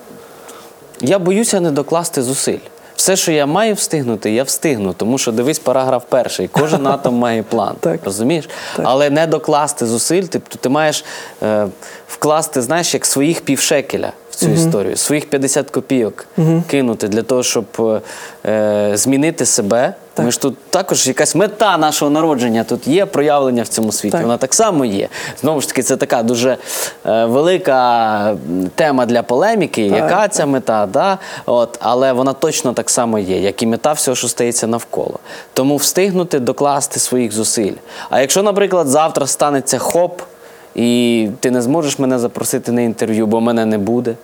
[1.02, 2.58] Я боюся не докласти зусиль.
[3.06, 6.48] Все, що я маю встигнути, я встигну, тому що дивись параграф перший.
[6.48, 7.76] Кожен атом має план.
[7.80, 8.00] Так.
[8.06, 8.50] Розумієш?
[8.76, 8.86] Так.
[8.90, 11.06] Але не докласти зусиль, тобто ти маєш
[11.44, 11.68] е,
[12.08, 16.28] вкласти, знаєш, як своїх півшекеля в цю історію, своїх 50 копійок
[16.68, 18.02] кинути для того, щоб е,
[18.50, 19.94] е, змінити себе.
[20.16, 20.26] Так.
[20.26, 24.12] Ми ж тут також якась мета нашого народження тут є, проявлення в цьому світі.
[24.12, 24.22] Так.
[24.22, 25.10] Вона так само є.
[25.42, 26.58] Знову ж таки, це така дуже
[27.06, 28.38] е, велика
[28.76, 29.82] тема для полеміки.
[29.82, 30.86] яка ця мета?
[30.94, 31.18] Да?
[31.46, 35.20] От, але вона точно так само є, як і мета всього, що стається навколо.
[35.54, 37.74] Тому встигнути докласти своїх зусиль.
[38.10, 40.22] А якщо, наприклад, завтра станеться хоп,
[40.76, 44.16] і ти не зможеш мене запросити на інтерв'ю, бо мене не буде.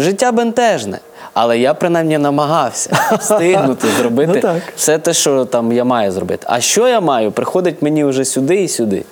[0.00, 0.98] Життя бентежне.
[1.34, 4.56] Але я принаймні намагався встигнути зробити Ну так.
[4.76, 6.46] все те, що там я маю зробити.
[6.50, 9.04] А що я маю, приходить мені вже сюди і сюди.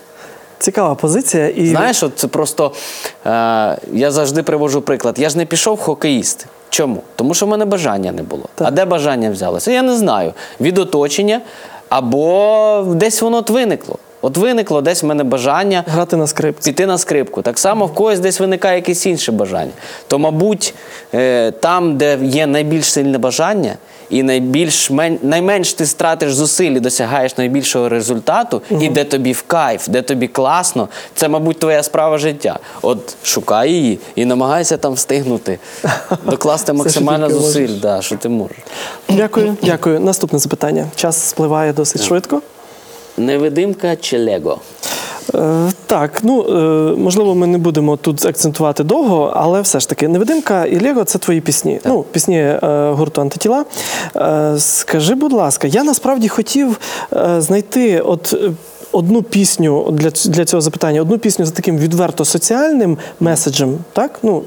[0.59, 1.49] Цікава позиція.
[1.49, 2.73] І Знаєш, от це просто
[3.27, 3.31] е,
[3.93, 5.19] я завжди привожу приклад.
[5.19, 6.47] Я ж не пішов в хокеїсти.
[6.71, 7.03] Чому?
[7.17, 8.45] Тому що в мене бажання не було.
[8.55, 8.69] Так.
[8.69, 9.71] А де бажання взялося?
[9.73, 10.33] Я не знаю.
[10.61, 11.41] Від оточення
[11.89, 13.99] або десь воно от виникло.
[14.23, 16.71] От виникло десь в мене бажання грати на скрипці.
[16.71, 17.43] піти на скрипку.
[17.43, 19.73] Так само в когось десь виникає якесь інше бажання.
[20.09, 20.75] То, мабуть,
[21.15, 23.75] е, там, де є найбільш сильне бажання,
[24.11, 24.91] і найбільш
[25.23, 30.29] найменш ти стратиш зусиль і досягаєш найбільшого результату, і де тобі в кайф, де тобі
[30.29, 32.59] класно, це, мабуть, твоя справа життя.
[32.83, 35.59] От шукай її і намагайся там встигнути,
[36.25, 38.57] докласти максимально зусиль, да, що ти можеш.
[39.09, 40.01] Дякую, дякую.
[40.01, 40.87] Наступне запитання.
[40.97, 42.43] Час спливає досить швидко.
[43.19, 44.61] Невидимка чи лего?
[45.35, 50.09] Е, так, ну е, можливо, ми не будемо тут акцентувати довго, але все ж таки,
[50.09, 51.81] невидимка і Лего це твої пісні.
[51.85, 52.59] Ну, пісні е,
[52.93, 53.65] гурту антитіла.
[54.17, 56.81] Е, скажи, будь ласка, я насправді хотів
[57.13, 58.35] е, знайти от.
[58.93, 64.19] Одну пісню для, для цього запитання, одну пісню за таким відверто соціальним меседжем, так?
[64.23, 64.43] Ну,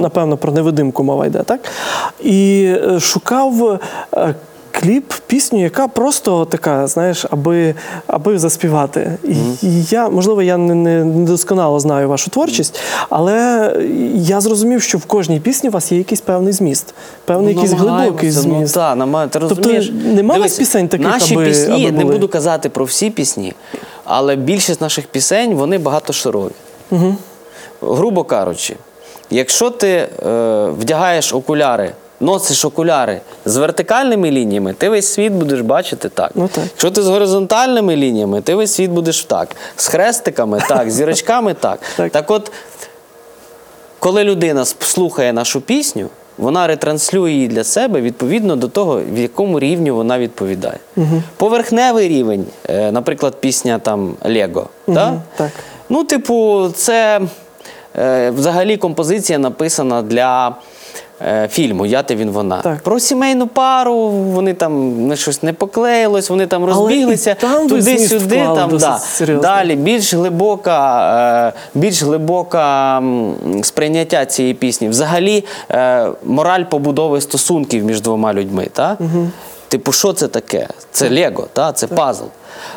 [0.00, 1.60] напевно, про невидимку мова йде, так?
[2.24, 3.80] І шукав
[4.80, 7.74] кліп, пісню, яка просто така, знаєш, аби,
[8.06, 9.12] аби заспівати.
[9.24, 13.72] І, і я, можливо, я не, не, досконало знаю вашу творчість, але
[14.14, 18.28] я зрозумів, що в кожній пісні у вас є якийсь певний зміст, певний якийсь глибокий
[18.28, 18.74] Ну, зміст.
[18.74, 19.28] так, намаг...
[19.28, 19.92] ти Тобто розумієш?
[20.04, 23.52] нема у Дивись, пісень таких, Наші аби- пісні, аби не буду казати про всі пісні,
[24.04, 26.52] але більшість наших пісень, вони багатошарові.
[26.90, 27.14] Угу.
[27.82, 28.76] Грубо кажучи,
[29.30, 30.08] якщо ти е,
[30.78, 36.30] вдягаєш окуляри, носиш окуляри з вертикальними лініями, ти весь світ будеш бачити так.
[36.34, 36.64] Ну, так.
[36.64, 39.56] Якщо ти з горизонтальними лініями, ти весь світ будеш так.
[39.76, 41.80] З хрестиками так, з зірочками так.
[41.96, 42.12] Так.
[42.12, 42.52] Так от,
[43.98, 49.60] коли людина слухає нашу пісню, вона ретранслює її для себе відповідно до того, в якому
[49.60, 50.78] рівню вона відповідає.
[51.36, 54.68] Поверхневий рівень, е, наприклад, пісня там Лего.
[55.36, 55.50] так.
[55.88, 57.20] Ну, типу, це
[57.98, 60.54] е, взагалі композиція написана для.
[61.22, 62.78] Е, Фільму Я ти він вона Так.
[62.82, 64.08] про сімейну пару.
[64.08, 67.36] Вони там не щось не поклеїлось, вони там розбіглися
[67.68, 68.42] туди-сюди.
[68.42, 69.00] вклали Там да.
[69.42, 73.02] далі більш глибока, е, більш глибока
[73.62, 74.88] сприйняття цієї пісні.
[74.88, 78.68] Взагалі, е, мораль побудови стосунків між двома людьми.
[78.72, 78.96] Та?
[79.68, 80.68] Типу, що це таке?
[80.92, 81.72] Це Лего, та?
[81.72, 82.24] це пазл.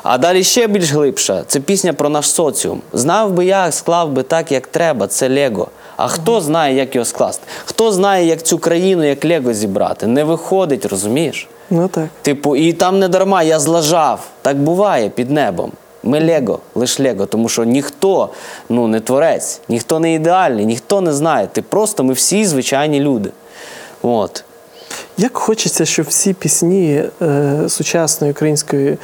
[0.04, 2.82] А далі ще більш глибша це пісня про наш соціум.
[2.94, 5.68] Знав би я, склав би так, як треба, це Лего.
[6.04, 7.44] А хто знає, як його скласти?
[7.66, 10.08] Хто знає, як цю країну, як Лего зібрати?
[10.08, 11.48] Не виходить, розумієш?
[11.70, 12.08] Ну так.
[12.22, 14.28] Типу, і там не дарма я злажав.
[14.42, 15.72] Так буває під небом.
[16.04, 18.30] Ми Лего, лише Лего, тому що ніхто
[18.70, 21.48] ну, не творець, ніхто не ідеальний, ніхто не знає.
[21.52, 23.30] Ти просто ми всі звичайні люди.
[24.02, 24.44] От.
[25.18, 28.98] Як хочеться, щоб всі пісні е, сучасної української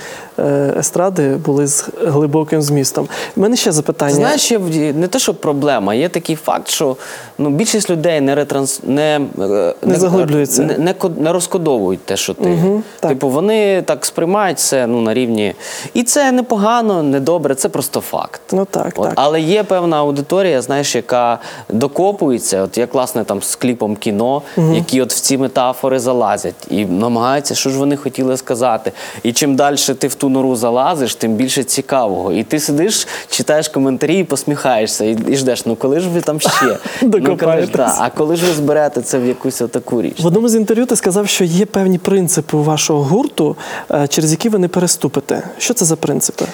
[0.78, 3.08] естради були з глибоким змістом.
[3.36, 4.16] У мене ще запитання.
[4.16, 4.60] Знаєш, є
[4.94, 6.98] не те, що проблема, є такий факт, що
[7.38, 8.82] ну, більшість людей не ретранс...
[8.84, 10.64] не, е, Не заглиблюються.
[10.64, 12.50] не, не, не розкодовують те, що ти.
[12.50, 13.10] Мгм, так.
[13.10, 15.54] Типу, вони так сприймають все ну, на рівні.
[15.94, 18.42] І це не погано, не добре, це просто факт.
[18.52, 19.14] Ну так, От, так.
[19.16, 22.62] Але є певна аудиторія, знаєш, яка докопується.
[22.62, 24.42] От як власне там з кліпом кіно,
[24.74, 28.92] які от в ці метафори залазять і намагаються, що ж вони хотіли сказати.
[29.24, 32.34] І чим далі ти в ту нору залазиш, тим більше цікавого.
[32.34, 36.40] І ти сидиш, читаєш коментарі і посміхаєшся, і, і ждеш, ну коли ж ви там
[36.40, 36.78] ще?
[37.02, 40.20] ну, коли ж, а коли ж ви зберете це в якусь отаку річ?
[40.20, 43.56] В одному з інтерв'ю ти сказав, що є певні принципи у вашого гурту,
[43.92, 45.44] е, через які ви не переступите.
[45.58, 46.46] Що це за принципи?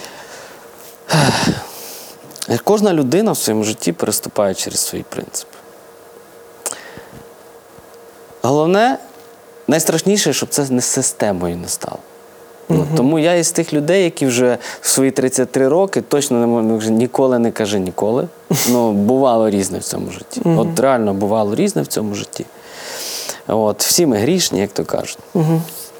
[2.63, 5.57] Кожна людина в своєму житті переступає через свої принципи.
[8.41, 8.97] Головне,
[9.67, 11.99] найстрашніше, щоб це не системою не стало.
[12.69, 16.75] Ну, тому я із тих людей, які вже в свої 33 роки точно не можна
[16.75, 18.27] вже ніколи не каже ніколи.
[18.69, 20.41] Ну, бувало різне в цьому житті.
[20.57, 22.45] От реально бувало різне в цьому житті.
[23.47, 25.19] От, всі ми грішні, як то кажуть.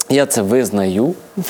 [0.10, 1.13] Я це визнаю.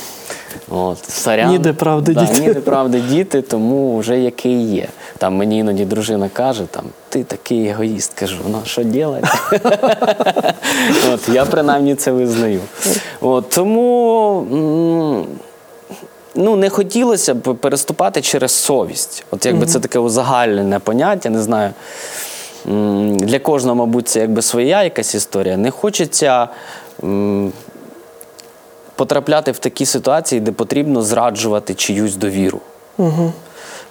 [0.69, 1.49] От, сорян.
[1.49, 2.41] Ніде правди да, діти.
[2.41, 4.87] Ніде правди діти, тому вже який є.
[5.17, 9.27] Там мені іноді дружина каже, там, ти такий егоїст, кажу, ну що робити?
[11.13, 12.59] От, я принаймні це визнаю.
[13.21, 14.45] От, тому
[16.35, 19.25] ну, не хотілося б переступати через совість.
[19.31, 21.73] От якби це таке узагальнене поняття, не знаю.
[23.15, 25.57] Для кожного, мабуть, це якби своя якась історія.
[25.57, 26.47] Не хочеться.
[27.03, 27.51] м,
[28.95, 32.59] Потрапляти в такі ситуації, де потрібно зраджувати чиюсь довіру.
[32.97, 33.33] Угу.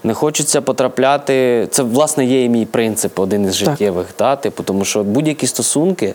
[0.04, 1.68] Не хочеться потрапляти.
[1.70, 3.70] Це, власне, є і мій принцип, один із Так.
[3.70, 4.06] життєвих.
[4.16, 4.36] Та?
[4.36, 6.14] Типу, тому що будь-які стосунки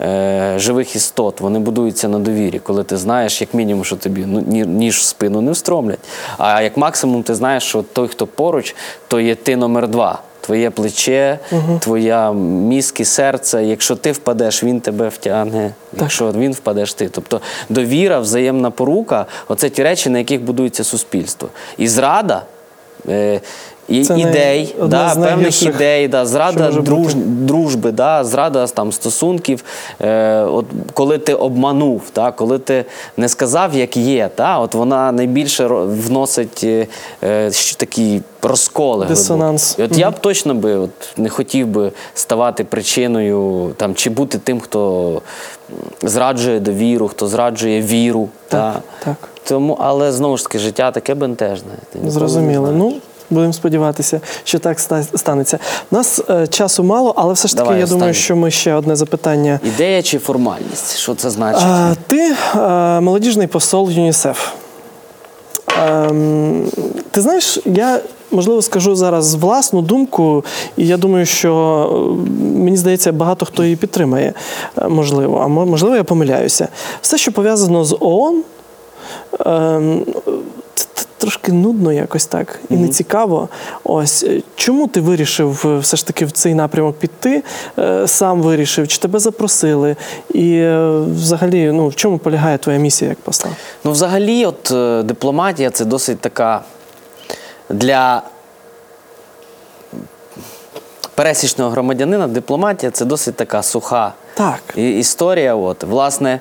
[0.00, 4.44] е, живих істот вони будуються на довірі, коли ти знаєш, як мінімум, що тобі ну,
[4.46, 5.98] ні- ніж в спину не встромлять.
[6.38, 8.76] А як максимум, ти знаєш, що той, хто поруч,
[9.08, 10.18] то є ти номер два.
[10.40, 11.38] Твоє плече,
[11.80, 13.64] твоя мізки, серце.
[13.64, 15.74] Якщо ти впадеш, він тебе втягне.
[16.00, 17.08] Якщо він впадеш, ти.
[17.08, 21.48] Тобто довіра, взаємна порука оце ті речі, на яких будується суспільство.
[21.78, 22.42] І зрада.
[23.08, 23.40] Е,
[23.88, 29.64] Це ідей, да, певних ідей, да, зрада друж, дружби, да, зрада там, стосунків.
[30.00, 32.84] Е, от, коли ти обманув, та, коли ти
[33.16, 36.86] не сказав, як є, та, от вона найбільше вносить е,
[37.22, 39.06] е, такі розколи.
[39.06, 39.76] Дисонанс.
[39.78, 44.38] І От я б точно би от, не хотів би ставати причиною там, чи бути
[44.38, 45.22] тим, хто
[46.02, 48.28] зраджує довіру, хто зраджує віру.
[48.48, 49.04] Так, та.
[49.04, 49.28] так.
[49.50, 51.72] Тому, але знову ж таки, життя таке бентежне.
[52.06, 52.72] Зрозуміло.
[52.72, 52.94] Ну,
[53.30, 54.80] будемо сподіватися, що так
[55.14, 55.58] станеться.
[55.90, 58.74] У нас е, часу мало, але все ж таки, Давай, я думаю, що ми ще
[58.74, 59.60] одне запитання.
[59.64, 60.96] Ідея чи формальність?
[60.96, 61.62] Що це значить?
[61.66, 64.48] А, ти е, молодіжний посол ЮНІСЕФ.
[65.82, 66.64] Ем,
[67.10, 70.44] ти знаєш, я можливо скажу зараз власну думку,
[70.76, 71.52] і я думаю, що
[71.92, 74.32] е, мені здається, багато хто її підтримає.
[74.78, 76.68] Е, Можливо, а можливо, я помиляюся.
[77.00, 78.42] Все, що пов'язано з ООН,
[81.20, 83.48] трошки нудно якось так і не цікаво.
[83.84, 87.42] Ось е, чому ти вирішив е, все ж таки в цей напрямок піти?
[87.78, 89.96] Е, Сам вирішив, чи тебе запросили?
[90.34, 90.66] І
[91.14, 93.50] взагалі, ну в чому полягає твоя місія як посла?
[93.84, 94.72] Ну, взагалі, от
[95.06, 96.62] дипломатія це досить така
[97.70, 98.22] для
[101.14, 104.60] пересічного громадянина дипломатія це досить така суха Так.
[104.76, 105.54] історія.
[105.54, 105.84] От.
[105.84, 106.40] Власне,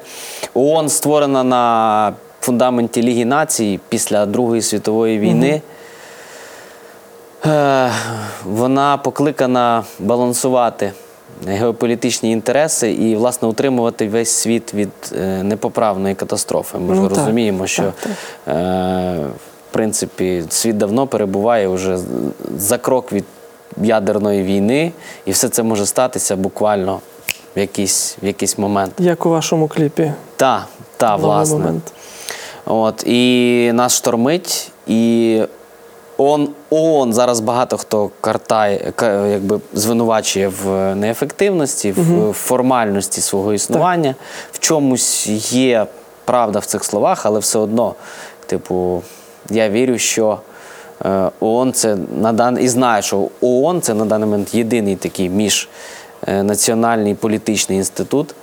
[0.53, 5.61] ООН створена на фундаменті Ліги націй після Другої світової війни.
[7.45, 7.91] Е,
[8.45, 10.91] Вона покликана балансувати
[11.47, 16.77] геополітичні інтереси і, власне, утримувати весь світ від е, непоправної катастрофи.
[16.77, 17.93] Ми ж Ну, так, розуміємо, що так,
[18.45, 18.55] так.
[18.55, 19.25] Е,
[19.69, 21.99] в принципі світ давно перебуває вже
[22.57, 23.25] за крок від
[23.81, 24.91] ядерної війни,
[25.25, 26.99] і все це може статися буквально
[27.55, 28.93] в якийсь, в якийсь момент.
[28.99, 30.13] Як у вашому кліпі?
[30.35, 30.65] Та,
[30.97, 31.57] та, власне.
[31.57, 31.93] момент.
[32.71, 35.41] От, і нас штормить, і
[36.17, 38.93] ООН, ООН зараз багато хто картає,
[39.31, 44.15] якби звинувачує в неефективності, в формальності свого існування.
[44.51, 45.85] В чомусь є
[46.25, 47.95] правда в цих словах, але все одно,
[48.45, 49.03] типу,
[49.49, 50.39] я вірю, що
[51.05, 52.57] е, ООН це на дан...
[52.61, 58.35] і знаю, що ООН це на даний момент єдиний такий міжнаціональний політичний інститут,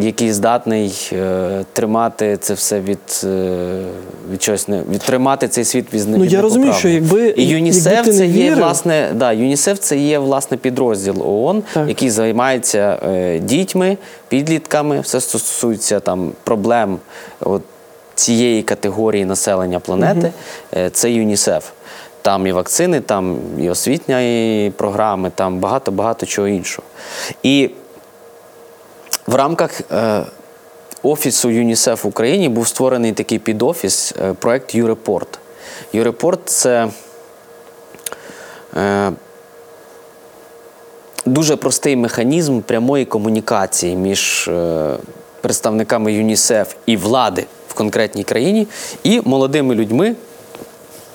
[0.00, 3.84] який здатний е, тримати це все від, е,
[4.32, 7.92] від чогось не від тримати цей світ від Ну, я розумію, що якби- і ЮНІСЕФ
[7.92, 11.88] якби ти це не є вірив- власне, да, ЮНІСЕФ це є власне підрозділ ООН, Так.
[11.88, 13.96] який займається е, дітьми,
[14.28, 15.00] підлітками.
[15.00, 16.98] Все стосується там проблем
[17.40, 17.62] от,
[18.14, 20.32] цієї категорії населення планети.
[20.76, 21.70] Е, Це ЮНІСЕФ.
[22.22, 26.88] Там і вакцини, там і освітні програми, там багато-багато чого іншого.
[27.42, 27.70] І
[29.28, 30.24] в рамках е,
[31.02, 35.38] офісу ЮНІСЕФ в Україні був створений такий підофіс, е, проект U-Report.
[35.92, 36.88] U-Report це
[38.76, 39.12] е,
[41.26, 44.50] дуже простий механізм прямої комунікації між
[45.40, 48.66] представниками ЮНІСЕФ і влади в конкретній країні
[49.02, 50.14] і молодими людьми.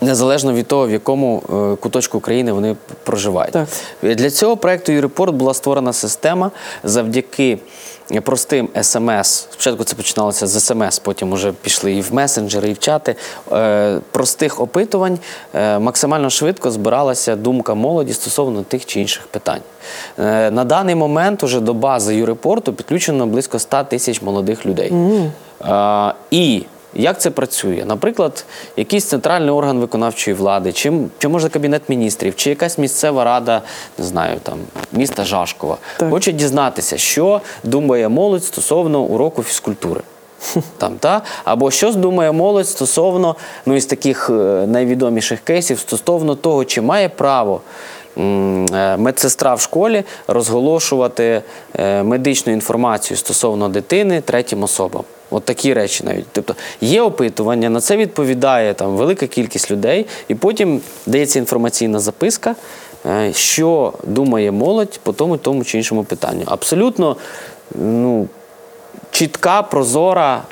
[0.00, 1.42] Незалежно від того, в якому
[1.80, 3.52] куточку України вони проживають.
[3.52, 3.68] Так.
[4.02, 6.50] Для цього проекту «Юрепорт» була створена система
[6.84, 7.58] завдяки
[8.20, 9.46] простим смс.
[9.50, 13.16] Спочатку це починалося з смс, потім вже пішли і в месенджери, і в чати.
[13.52, 15.18] Е, Простих опитувань
[15.54, 19.60] е, максимально швидко збиралася думка молоді стосовно тих чи інших питань.
[20.18, 24.92] Е, На даний момент уже до бази «Юрепорту» підключено близько 100 тисяч молодих людей.
[25.64, 27.84] Е, І як це працює?
[27.86, 28.44] Наприклад,
[28.76, 33.62] якийсь центральний орган виконавчої влади, чи, чи може кабінет міністрів, чи якась місцева рада,
[33.98, 34.58] не знаю, там
[34.92, 36.10] міста Жашкова, Так.
[36.10, 40.00] хоче дізнатися, що думає молодь стосовно уроку фізкультури.
[40.78, 41.22] Там, та?
[41.44, 44.32] Або що думає молодь стосовно ну, із таких е,
[44.66, 47.60] найвідоміших кейсів, стосовно того, чи має право
[48.16, 48.20] е,
[48.96, 51.42] медсестра в школі розголошувати
[51.78, 55.02] е, медичну інформацію стосовно дитини третім особам.
[55.34, 56.26] От такі речі навіть.
[56.32, 62.54] Тобто є опитування, на це відповідає там велика кількість людей, і потім дається інформаційна записка,
[63.06, 66.42] е, що думає молодь по тому, тому чи іншому питанню.
[66.46, 67.16] Абсолютно,
[67.74, 68.28] ну.
[69.10, 70.42] Чітка, прозора,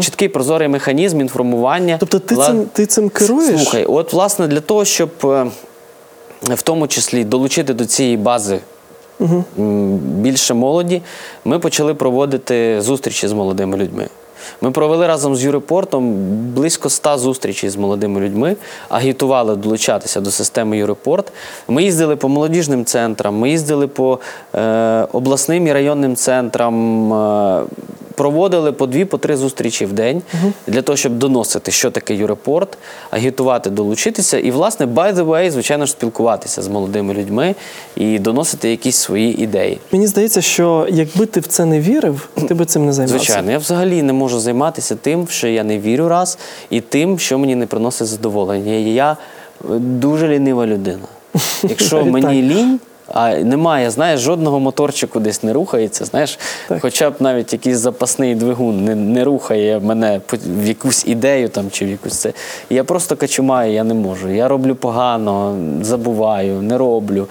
[0.00, 1.96] чіткий прозорий механізм інформування.
[2.00, 3.56] Тобто ти Вла- цим, ти цим керуєш?
[3.60, 5.46] Слухай, от власне для того, щоб е,
[6.42, 8.58] в тому числі долучити до цієї бази
[9.20, 9.44] м,
[9.98, 11.02] більше молоді,
[11.44, 14.08] ми почали проводити зустрічі з молодими людьми.
[14.60, 16.14] Ми провели разом з Юрепортом
[16.54, 18.56] близько ста зустрічей з молодими людьми,
[18.88, 21.32] агітували долучатися до системи Юрепорт.
[21.68, 24.18] Ми їздили по молодіжним центрам, ми їздили по
[24.54, 27.62] е, обласним і районним центрам, е,
[28.16, 30.22] проводили по дві, по три зустрічі в день
[30.66, 32.78] для того, щоб доносити, що таке Юрепорт,
[33.10, 37.54] агітувати, долучитися і, власне, by the way, звичайно ж, спілкуватися з молодими людьми
[37.96, 39.78] і доносити якісь свої ідеї.
[39.92, 43.18] Мені здається, що якби ти в це не вірив, ти би цим не займався.
[43.18, 46.38] Звичайно, я взагалі не можу займатися тим, що я не вірю раз,
[46.70, 48.72] і тим, що мені не приносить задоволення.
[48.72, 49.16] Я е,
[49.78, 51.06] дуже лінива людина.
[51.62, 52.80] Якщо мені лінь,
[53.16, 56.78] а немає, знаєш, жодного моторчику десь не рухається, знаєш, Так.
[56.82, 61.84] хоча б навіть якийсь запасний двигун не, не рухає мене в якусь ідею там чи
[61.84, 62.32] в якусь це.
[62.70, 64.28] Я просто качумаю, я не можу.
[64.28, 67.26] Я роблю погано, забуваю, не роблю.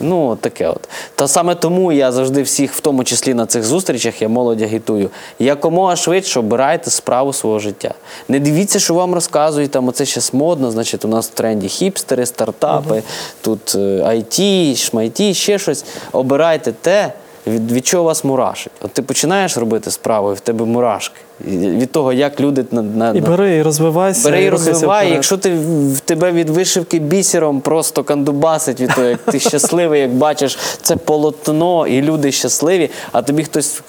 [0.00, 0.88] Ну, таке от.
[1.14, 5.10] Та саме тому я завжди всіх, в тому числі на цих зустрічах, я молодь агітую.
[5.38, 7.94] Якомога швидше обирайте справу свого життя.
[8.28, 12.26] Не дивіться, що вам розказують, там оце зараз модно, значить, у нас в тренді хіпстери,
[12.26, 13.02] стартапи,
[13.40, 15.84] тут е, IT, шмайті, ще щось.
[16.12, 17.12] Обирайте те,
[17.46, 18.72] від, від чого вас мурашить.
[18.80, 21.20] От ти починаєш робити справу, і в тебе мурашки.
[21.46, 24.30] І Від того, як люди на, на, І бери, і розвивайся.
[24.30, 24.80] Бери і розвивай.
[24.80, 25.12] вперед.
[25.12, 25.54] Якщо ти
[25.94, 30.96] в тебе від вишивки бісером просто кандубасить від того, як ти щасливий, як бачиш це
[30.96, 33.82] полотно і люди щасливі, а тобі хтось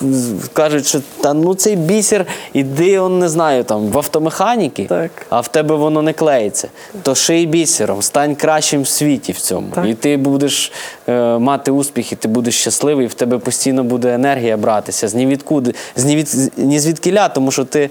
[0.54, 5.12] каже, що та ну цей бісер, іди, он не знаю, там в автомеханіки, Так.
[5.30, 6.68] а в тебе воно не клеїться.
[7.04, 9.68] То ший бісером, стань кращим в світі в цьому.
[9.76, 9.86] Так.
[9.88, 10.72] І ти будеш
[11.10, 15.16] е, мати успіх, і ти будеш щасливий, і в тебе постійно буде енергія братися з
[15.16, 17.90] нівідкуди, з нівід, ні звідкіля, тому що ти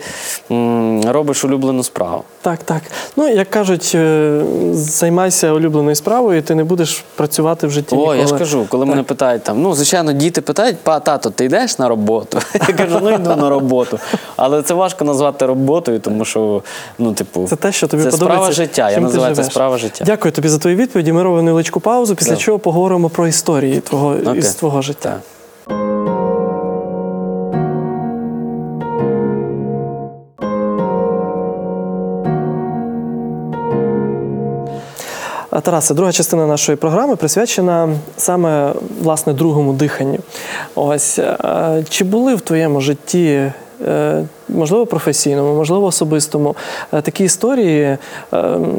[1.12, 2.24] робиш улюблену справу.
[2.42, 2.82] Так, так.
[3.16, 7.94] Ну, як кажуть, е, займайся улюбленою справою, і ти не будеш працювати в житті.
[7.94, 8.18] О, ніколи.
[8.18, 11.78] я ж кажу, коли мене питають там, ну звичайно, діти питають, па тато, ти йдеш
[11.78, 12.38] на роботу?
[12.68, 13.98] Я кажу, ну йду на роботу.
[14.36, 16.62] Але це важко назвати роботою, тому що
[16.98, 18.38] ну, типу, Це те, що тобі це подобається.
[18.38, 18.90] справа життя.
[18.90, 20.04] Я називаю це справа життя.
[20.04, 21.12] Дякую тобі за твої відповіді.
[21.12, 22.36] Ми робимо невеличку паузу, після Да.
[22.36, 24.38] чого поговоримо про історії твого, Окей.
[24.38, 25.08] із твого життя.
[25.08, 25.20] Так.
[35.60, 40.18] Тарасе, друга частина нашої програми присвячена саме власне другому диханню.
[40.74, 43.52] Ось е, чи були в твоєму житті,
[43.86, 46.56] е, можливо, професійному, можливо, особистому,
[46.92, 47.98] е, такі історії,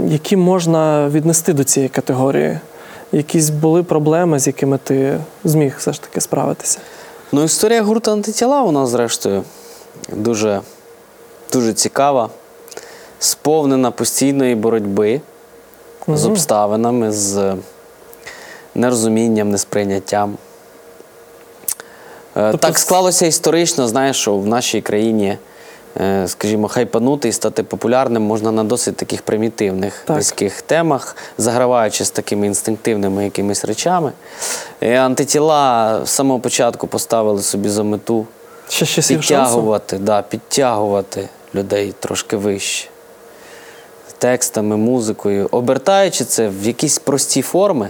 [0.07, 2.59] які можна віднести до цієї категорії?
[3.11, 6.79] Якісь були проблеми, з якими ти зміг все ж таки справитися?
[7.31, 9.43] Ну, історія гурту антитіла у нас, зрештою,
[10.15, 10.61] дуже,
[11.53, 12.29] дуже цікава,
[13.19, 15.21] сповнена постійної боротьби
[16.17, 17.55] з обставинами, з
[18.75, 20.37] нерозумінням, несприйняттям.
[22.37, 25.37] Е, Тобто Так склалося історично, знаєш, що в нашій країні,
[25.97, 30.17] е, скажімо, хайпанути і стати популярним можна на досить таких примітивних Так.
[30.17, 34.11] низьких темах, заграваючи з такими інстинктивними якимись речами.
[34.81, 38.25] І антитіла з самого початку поставили собі за мету
[38.69, 42.90] Ще підтягувати, да, підтягувати людей трошки вище.
[44.21, 47.89] Текстами, музикою, обертаючи це в якісь прості форми.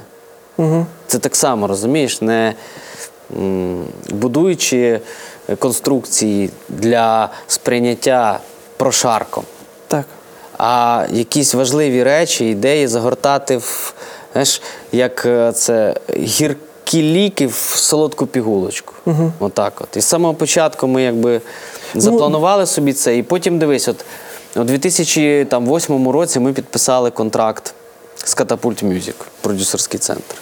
[0.58, 0.86] Угу.
[1.08, 2.54] Це так само, розумієш, не
[3.38, 5.00] м, будуючи
[5.60, 8.40] конструкції для сприйняття
[8.78, 9.44] прошарком,
[9.88, 10.06] Так.
[10.58, 13.94] а якісь важливі речі, ідеї загортати в,
[14.32, 14.62] знаєш,
[14.92, 18.94] як е, це гіркі ліки в солодку пігулочку.
[19.06, 19.32] Угу.
[19.40, 19.98] Отак от.
[19.98, 21.42] І з самого початку ми якби
[21.96, 24.06] запланували собі це, і потім дивись, от
[24.56, 27.74] у 2008 році ми підписали контракт
[28.26, 30.36] з Catapult Music, продюсерський центр.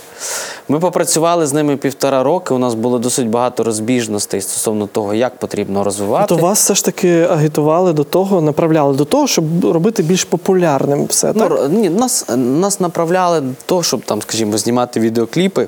[0.68, 2.53] Ми попрацювали з ними півтора роки.
[2.53, 6.28] У нас було досить багато розбіжностей стосовно того, як потрібно розвивати.
[6.28, 11.05] То вас все ж таки агітували до того, направляли до того, щоб робити більш популярним
[11.05, 11.70] все, Ну, так?
[11.70, 15.68] ні, нас, нас направляли до того, щоб там, скажімо, знімати відеокліпи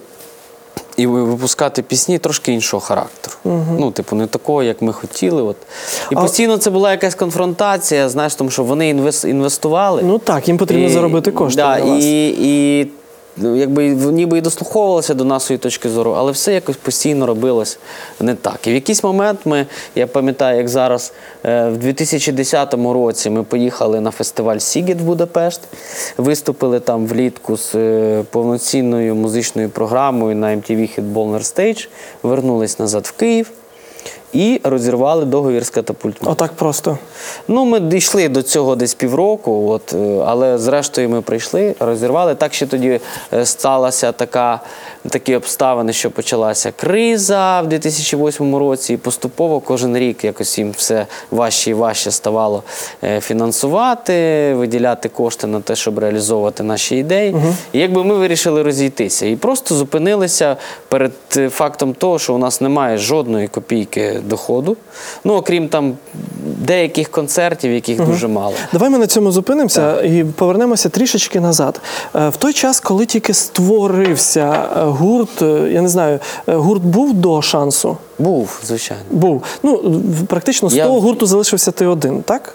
[1.02, 3.36] і випускати пісні трошки іншого характеру.
[3.80, 5.41] Ну, типу, не такого, як ми хотіли.
[5.41, 5.56] От.
[6.12, 8.89] І А- постійно це була якась конфронтація, знаєш, тому що вони
[9.24, 10.02] інвестували.
[10.06, 12.04] Ну так, їм потрібно заробити кошти Да, на вас.
[12.04, 12.88] І, і
[13.38, 17.80] якби ніби і дослуховувалися до нашої точки зору, але все якось постійно робилось
[18.20, 18.68] не так.
[18.68, 19.66] І в якийсь момент ми,
[19.96, 21.14] я пам'ятаю, як зараз,
[21.46, 25.62] е, в 2010 році ми поїхали на фестиваль Сігіт в Будапешт,
[26.18, 31.88] виступили там влітку з е, повноцінною музичною програмою на MTV Hit Baller Stage,
[32.24, 33.52] вернулись назад в Київ.
[34.34, 36.28] І розірвали договір з катапультом.
[36.32, 36.98] Отак просто.
[37.48, 42.36] Ну, ми дійшли до цього десь півроку, от, е, але зрештою ми прийшли, розірвали.
[42.36, 43.00] Так ще тоді
[43.34, 44.60] е, сталася така,
[45.10, 51.06] такі обставини, що почалася криза в 2008 році, і поступово кожен рік якось їм все
[51.32, 52.64] важче і важче ставало
[53.04, 57.36] е, фінансувати, виділяти кошти на те, щоб реалізовувати наші ідеї.
[57.74, 60.58] І якби ми вирішили розійтися і просто зупинилися
[60.88, 61.12] перед
[61.50, 64.78] фактом того, що у нас немає жодної копійки доходу.
[65.24, 65.98] Ну, окрім там
[66.46, 68.54] деяких концертів, яких дуже мало.
[68.74, 71.82] Давай ми на цьому зупинимося і повернемося трішечки назад.
[72.16, 77.14] Е, В той час, коли тільки створився е, гурт, е, я не знаю, гурт був
[77.14, 77.98] до шансу?
[78.20, 79.04] Був, звичайно.
[79.12, 79.44] Був.
[79.64, 82.54] Ну, практично з Я- того гурту залишився ти один, так?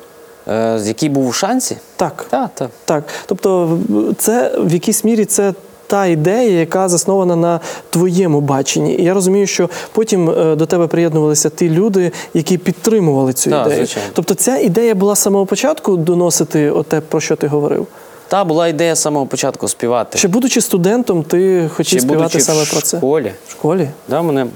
[0.49, 1.77] Е, який був у шансі?
[1.97, 2.27] Так.
[2.31, 2.71] Так, так.
[2.85, 3.05] Так.
[3.27, 3.79] Тобто,
[4.19, 5.55] це в якійсь мірі це.
[5.87, 7.61] Та ідея, яка заснована на
[7.91, 8.95] твоєму баченні.
[8.95, 13.67] І я розумію, що потім е, до тебе приєднувалися ті люди, які підтримували цю Так,
[13.67, 13.77] ідею.
[13.87, 14.09] звичайно.
[14.15, 17.87] Тобто ця ідея була з самого початку доносити те, про що ти говорив.
[18.29, 20.19] Та була ідея з самого початку співати.
[20.19, 23.33] Ще будучи студентом, ти хотів Ще співати саме в про це школі.
[23.49, 23.89] в школі.
[24.09, 24.47] Да, мене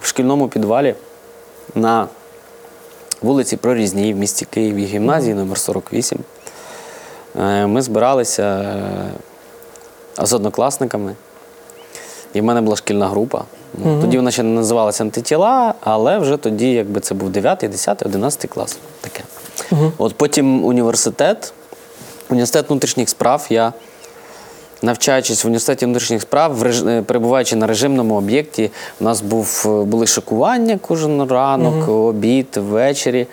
[0.00, 0.94] в шкільному підвалі
[1.74, 2.06] на
[3.22, 6.18] вулиці Прорізній в місті Києві, гімназії номер 48.
[7.40, 8.74] Е, Ми збиралися
[10.22, 11.14] е, з однокласниками.
[12.32, 13.44] І в мене була шкільна група.
[13.84, 18.02] Ну, Тоді вона ще не називалася антитіла, але вже тоді, якби це був 9, 10,
[18.02, 18.78] 11 клас.
[19.00, 19.22] Таке.
[19.98, 21.52] От потім університет,
[22.30, 23.46] університет внутрішніх справ.
[23.50, 23.72] Я
[24.82, 30.06] навчаючись в університеті внутрішніх справ, е, перебуваючи на режимному об'єкті, у нас був, е, були
[30.06, 33.26] шикування кожен ранок, обід, ввечері.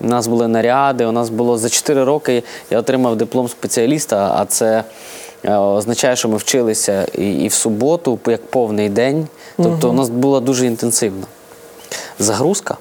[0.00, 1.06] У нас були наряди.
[1.06, 4.84] У нас було за 4 роки я отримав диплом спеціаліста, а це
[5.48, 9.26] означає, що ми вчилися і, в суботу, як повний день.
[9.56, 11.26] Тобто у нас була дуже інтенсивна
[12.18, 12.76] загрузка.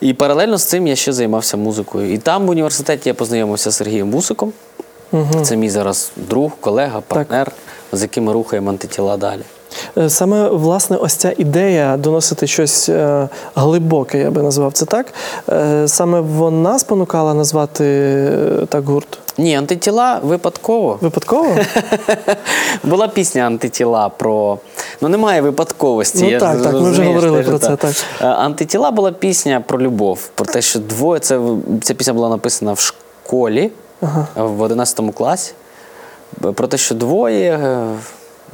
[0.00, 2.12] І паралельно з цим я ще займався музикою.
[2.12, 4.52] І там в університеті я познайомився з Сергієм Вусиком.
[5.42, 7.52] Це мій зараз друг, колега, партнер,
[7.92, 9.40] з яким ми рухаємо антитіла далі.
[9.98, 15.06] Е, Саме власне, ось ця ідея доносити щось е, глибоке, я би назвав це так.
[15.48, 19.18] е, Саме вона спонукала назвати е, так гурт.
[19.40, 20.98] Ні, антитіла випадково.
[21.00, 21.56] Випадково?
[22.84, 24.58] Була пісня антитіла про.
[25.00, 26.22] Ну, немає випадковості.
[26.22, 27.94] Ну, я так, так, ми вже говорили про це, так.
[28.20, 31.20] Е, Антитіла була пісня про любов, про те, що двоє.
[31.20, 31.40] Це,
[31.82, 33.70] ця пісня була написана в школі
[34.34, 35.52] в 11 класі.
[36.54, 37.86] Про те, що двоє е,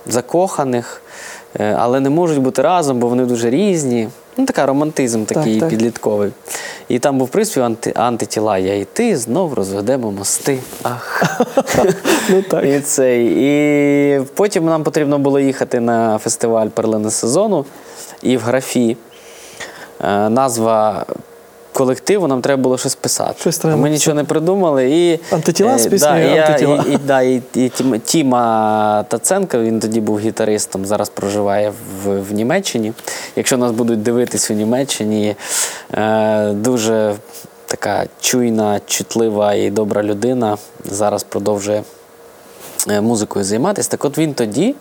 [0.06, 1.02] закоханих,
[1.60, 4.08] е, але не можуть бути разом, бо вони дуже різні.
[4.36, 5.68] Ну, така романтизм такий так.
[5.68, 6.30] підлітковий.
[6.88, 8.58] І там був приспів анти, антитіла.
[8.58, 10.58] Я і ти знов розведемо мости.
[10.82, 11.22] Ах.
[12.30, 12.64] Ну так.
[12.64, 13.22] І, це.
[13.22, 17.64] і потім нам потрібно було їхати на фестиваль перлини сезону
[18.22, 18.96] і в графі.
[20.04, 21.06] е, назва
[21.76, 23.34] колективу, нам треба було щось писати.
[23.40, 24.90] Щось треба Ми нічого не придумали.
[24.90, 26.84] І, Антитіла з е, піснею да, і «Антитіла».
[26.88, 27.68] І, і, да, і, і
[28.04, 31.72] Тіма Таценко, він тоді був гітаристом, зараз проживає
[32.04, 32.92] в, в Німеччині.
[33.36, 35.36] Якщо нас будуть дивитись у Німеччині,
[35.94, 37.14] е, дуже
[37.66, 41.82] така чуйна, чутлива і добра людина зараз продовжує
[42.88, 43.90] е, музикою займатися.
[43.90, 44.74] Так от він тоді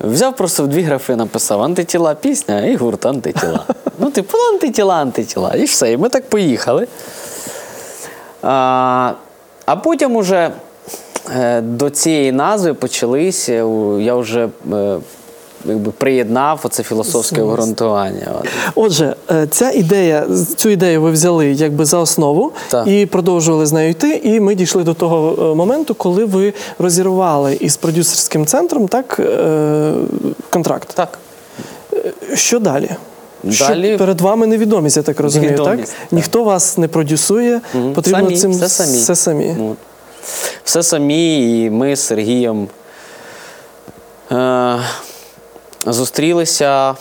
[0.00, 3.64] взяв просто в дві графи, написав антитіла пісня і гурт антитіла.
[3.98, 5.54] Ну, типу, антитіла, антитіла.
[5.54, 5.92] І все.
[5.92, 6.86] І ми так поїхали.
[8.42, 9.12] А,
[9.66, 10.50] а потім уже
[11.36, 13.52] е, до цієї назви почалися,
[14.00, 14.98] я вже е,
[15.64, 18.28] якби, приєднав оце філософське обґрунтування.
[18.40, 18.48] От.
[18.74, 22.86] Отже, е, ця ідея, цю ідею ви взяли якби за основу Так.
[22.88, 24.20] і продовжували з нею йти.
[24.24, 29.92] І ми дійшли до того е, моменту, коли ви розірвали із продюсерським центром так е,
[30.50, 30.88] контракт.
[30.94, 31.18] Так.
[32.34, 32.90] Що далі?
[33.44, 36.00] Далі- Що перед вами невідомість, я так розумію, Невідомість, так?
[36.00, 36.12] так.
[36.12, 37.92] Ніхто вас не продюсує, Мгм.
[37.92, 38.98] потрібно самі, цим все самі.
[38.98, 39.54] все самі.
[39.58, 39.76] Ну,
[40.64, 42.68] все самі, і ми з Сергієм
[44.32, 44.78] е,
[45.86, 46.94] зустрілися,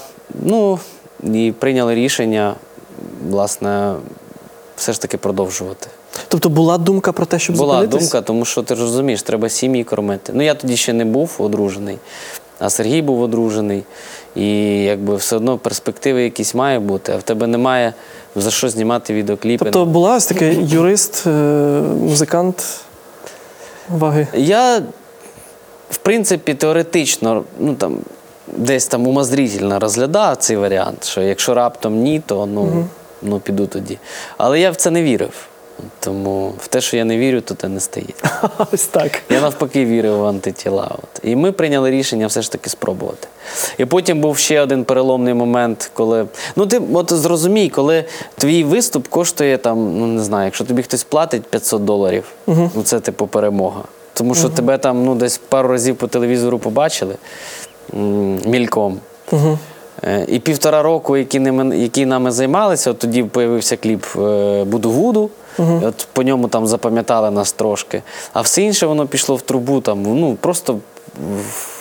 [0.44, 0.80] ну,
[1.24, 2.56] і прийняли рішення,
[3.30, 3.94] власне,
[4.76, 5.88] все ж таки продовжувати.
[6.28, 8.10] Тобто була думка про те, щоб Була зупинитись?
[8.10, 10.32] думка, тому що ти розумієш, треба сім'ї кормити.
[10.36, 11.98] Ну, я тоді ще не був одружений,
[12.60, 13.84] а Сергій був одружений.
[14.36, 17.94] І якби все одно перспективи якісь має бути, а в тебе немає
[18.36, 19.66] за що знімати відеокліпи.
[19.66, 21.30] Тобто була ось такий юрист, е,
[22.02, 22.80] музикант
[23.90, 24.28] ваги.
[24.34, 24.82] Я,
[25.90, 27.98] в принципі, теоретично, ну там
[28.58, 32.86] десь там умозрительно розглядав цей варіант, що якщо раптом ні, то ну,
[33.22, 33.98] ну піду тоді.
[34.38, 35.48] Але я в це не вірив.
[36.00, 38.30] Тому в те, що я не вірю, то те не стається.
[38.74, 39.12] Ось так.
[39.30, 40.92] Я навпаки вірив в антитіла.
[40.92, 41.20] От.
[41.24, 43.28] І ми прийняли рішення все ж таки спробувати.
[43.78, 46.26] І потім був ще один переломний момент, коли.
[46.56, 48.06] Ну, ти от зрозумій, коли
[48.38, 53.00] твій виступ коштує там, ну не знаю, якщо тобі хтось платить 500 доларів, ну це
[53.00, 53.82] типу перемога.
[54.14, 57.16] Тому що тебе там ну, десь пару разів по телевізору побачили
[58.46, 59.00] мільком.
[59.32, 59.58] Угу.
[60.28, 64.20] І півтора року, які, ними, які нами займалися, от тоді з'явився кліп е,
[64.64, 65.30] Буду-Гуду.
[65.60, 68.02] І От по ньому там запам'ятали нас трошки.
[68.34, 71.73] А все інше воно пішло в трубу, там, ну, просто в-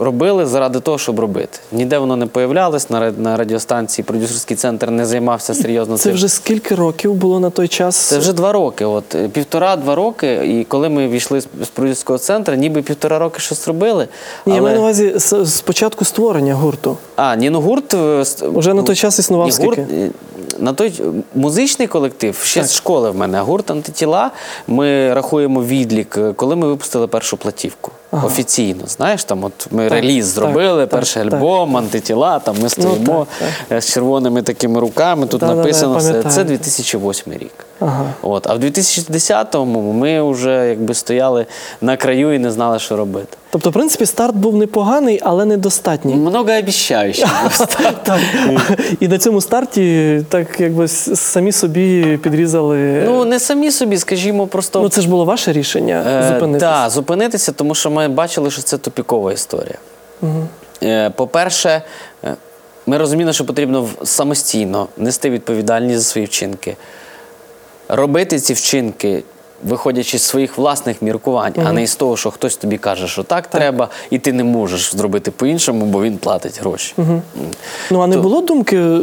[0.00, 1.58] робили заради того, щоб робити.
[1.72, 6.12] Ніде воно не появлялось на, радіостанції, продюсерський центр не займався серйозно Це цим.
[6.12, 7.96] вже скільки років було на той час?
[7.96, 8.84] Це вже два роки.
[8.84, 10.34] От е, півтора-два роки.
[10.34, 14.08] І коли ми війшли з продюсерського центру, ніби півтора роки щось робили.
[14.46, 16.96] Ні, я маю на увазі з, з початку створення гурту.
[17.16, 17.94] А, ні, ну гурт.
[17.94, 19.80] е, Уже на той час існував Ні, скільки?
[19.80, 20.10] е,
[20.58, 21.02] на той
[21.34, 23.38] музичний колектив ще з школи в мене.
[23.38, 24.30] А гурт антитіла.
[24.68, 27.90] Ми рахуємо відлік, коли ми випустили першу платівку.
[28.12, 31.32] Офіційно, знаєш, там от ми реліз зробили, так, перший так.
[31.32, 35.26] Ну, альбом, антитіла, там ми стоїмо так, е, з червоними такими руками.
[35.26, 36.08] Тут Да-да-да, написано все.
[36.08, 36.34] пам'ятаю.
[36.34, 37.66] Це 2008 рік.
[37.80, 38.04] Ага.
[38.22, 38.46] От.
[38.46, 41.46] А в 2010-му ми вже якби стояли
[41.80, 43.37] на краю і не знали, що робити.
[43.50, 46.14] Тобто, в принципі, старт був непоганий, але недостатній.
[46.14, 47.24] Многообіщаючий.
[48.02, 48.20] Так.
[49.00, 53.02] І на цьому старті так якби самі собі підрізали.
[53.06, 54.80] Ну, не самі собі, скажімо, просто.
[54.80, 56.66] Ну, це ж було ваше рішення Е, зупинитися.
[56.66, 59.78] Так, зупинитися, тому що ми бачили, що це тупікова історія.
[60.82, 61.82] Е, По-перше,
[62.24, 62.34] е,
[62.86, 66.76] ми розуміли, що потрібно самостійно нести відповідальність за свої вчинки,
[67.88, 69.22] робити ці вчинки.
[69.64, 73.46] Виходячи з своїх власних міркувань, а не із того, що хтось тобі каже, що так,
[73.46, 76.94] треба, і ти не можеш зробити по-іншому, бо він платить гроші.
[76.98, 77.22] М.
[77.90, 79.00] Ну а не було думки е,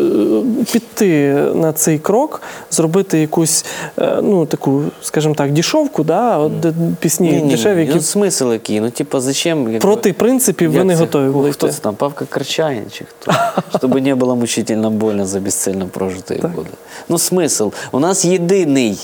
[0.72, 2.42] піти на цей крок,
[2.72, 3.66] зробити якусь
[4.00, 6.38] е, ну таку, скажімо так, дішовку, да?
[6.38, 6.52] От,
[7.00, 7.82] пісні Ні, ні, дешеві, ні.
[7.82, 8.80] які Ну, смисл який?
[8.80, 9.64] Ну, типа, зачем?
[9.64, 11.00] якби- проти принципів ви не це?
[11.00, 11.96] готові були Хто це там?
[11.96, 13.32] Павка Карчаїн чи хто?
[13.78, 16.70] Щоб не було мучительно больно за безцельно прожитої годи.
[17.10, 17.68] Ну, смисл.
[17.92, 18.98] У нас єдиний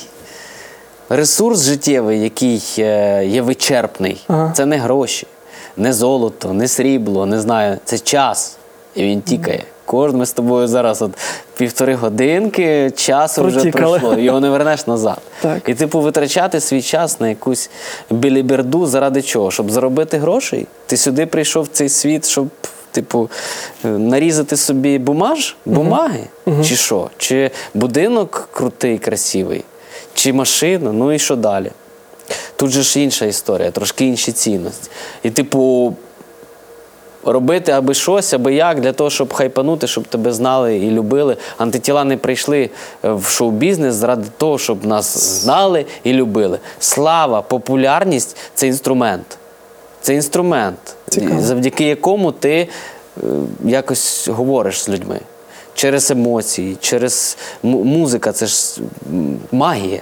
[1.16, 4.24] ресурс життєвий, який е, є вичерпний.
[4.28, 4.54] Ага.
[4.56, 5.28] Це не гроші,
[5.78, 7.78] не золото, не срібло, не знаю.
[7.86, 8.58] Це час.
[8.96, 9.64] І він тікає.
[9.86, 11.12] Кожен ми з тобою зараз от
[11.58, 15.18] півтори годинки часу вже пройшло, його не вернеш назад.
[15.42, 15.70] Так.
[15.70, 17.70] І типу витрачати свій час на якусь
[18.10, 19.52] біліберду заради чого?
[19.52, 20.68] Щоб заробити грошей?
[20.86, 22.48] Ти сюди прийшов в цей світ, щоб,
[22.92, 23.30] типу,
[23.86, 26.24] е, нарізати собі бумаж, бумаги?
[26.64, 27.10] Чи що?
[27.18, 29.64] Чи будинок крутий, красивий,
[30.22, 30.92] чи машина?
[30.92, 31.72] Ну і що далі?
[32.56, 34.90] Тут же ж інша історія, трошки інші цінності.
[35.24, 35.94] І, типу,
[37.24, 41.38] робити аби щось, аби як, для того, щоб хайпанути, щоб тебе знали і любили.
[41.58, 42.70] Антитіла не прийшли
[43.06, 46.60] е, в шоу-бізнес заради того, щоб нас знали і любили.
[46.80, 49.38] Слава, популярність це інструмент.
[50.02, 51.42] Це інструмент, Цікаво.
[51.42, 52.68] завдяки якому ти
[53.18, 53.22] е,
[53.66, 55.20] якось говориш з людьми.
[55.74, 58.82] через емоції, через му- музика, це ж
[59.52, 60.02] магія.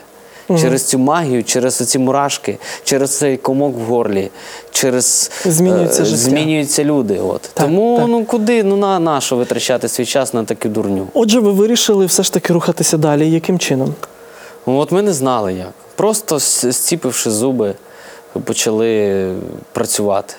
[0.58, 4.30] Через цю магію, через ці мурашки, через цей комок в горлі,
[4.72, 6.18] через Змінюється е, життя.
[6.18, 7.20] змінюються люди.
[7.20, 7.42] От.
[7.42, 8.08] Так, Тому так.
[8.08, 11.08] ну куди ну на, на що витрачати свій час на таку дурню?
[11.14, 13.32] Отже, ви вирішили все ж таки рухатися далі.
[13.32, 13.96] Яким чином?
[14.68, 15.74] Ну, От ми не знали як.
[15.96, 17.74] Просто зціпивши зуби,
[18.46, 19.26] почали
[19.74, 20.34] працювати.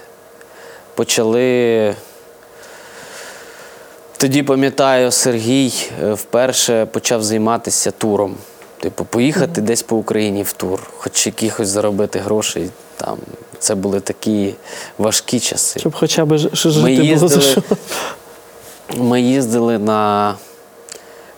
[0.94, 1.94] Почали.
[4.16, 8.34] Тоді пам'ятаю, Сергій е, вперше почав займатися туром.
[8.80, 12.70] Типу, поїхати десь по Україні в тур, хоч якихось заробити грошей.
[12.96, 13.18] Там.
[13.58, 14.54] Це були такі
[14.98, 15.80] важкі часи.
[15.80, 17.62] Щоб хоча б ж- ж- Ми жити було за що.
[18.96, 20.34] ми їздили на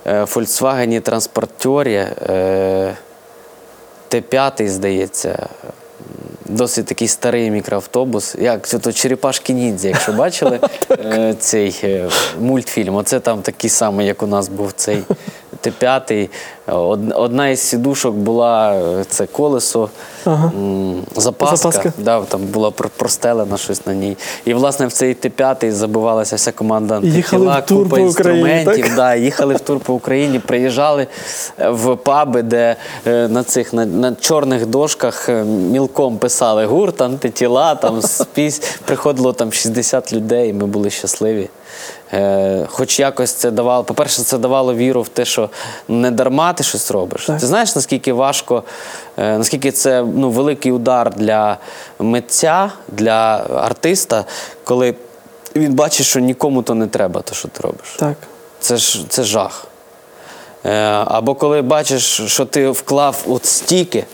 [0.07, 2.97] е, Volkswagen транспортері е,
[4.11, 5.47] Т5, здається.
[6.47, 8.35] Досить такий старий мікроавтобус.
[8.41, 12.09] Як це то черепашки ніндзя, якщо бачили е, цей е,
[12.41, 12.95] мультфільм.
[12.95, 15.03] Оце там такий самий, як у нас був цей
[15.65, 16.29] Т5.
[17.15, 19.89] Одна із сідушок була е, це колесо,
[20.25, 20.53] Ага.
[21.17, 21.57] запаска.
[21.57, 21.93] Запаска.
[21.99, 24.17] Да, там була про- простелена щось на ній.
[24.45, 28.93] І, власне, в цей Т5 забивалася вся команда Їхали антитіла, купа Україні, інструментів.
[28.97, 31.07] Да, їхали в тур по Україні, приїжджали
[31.59, 32.77] е, в паби, де
[33.07, 35.29] е, на цих на, на чорних дошках
[35.71, 38.59] мілком писали гурт, антитіла, там спісь.
[38.85, 41.49] Приходило там 60 людей, і ми були щасливі.
[42.15, 45.51] Е, хоч якось це давало, по-перше, це давало віру в те, що
[45.89, 47.27] не дарма ти щось робиш.
[47.27, 47.41] Так.
[47.41, 48.63] Ти знаєш, наскільки важко,
[49.17, 51.57] е, наскільки це ну, великий удар для
[51.99, 54.25] митця, для артиста,
[54.65, 54.95] коли
[55.57, 57.97] він бачить, що нікому то не треба, те, що ти робиш.
[57.99, 58.17] Так.
[58.61, 59.67] Це ж це жах.
[60.65, 60.71] Е,
[61.07, 64.05] або коли бачиш, що ти вклав от стільки,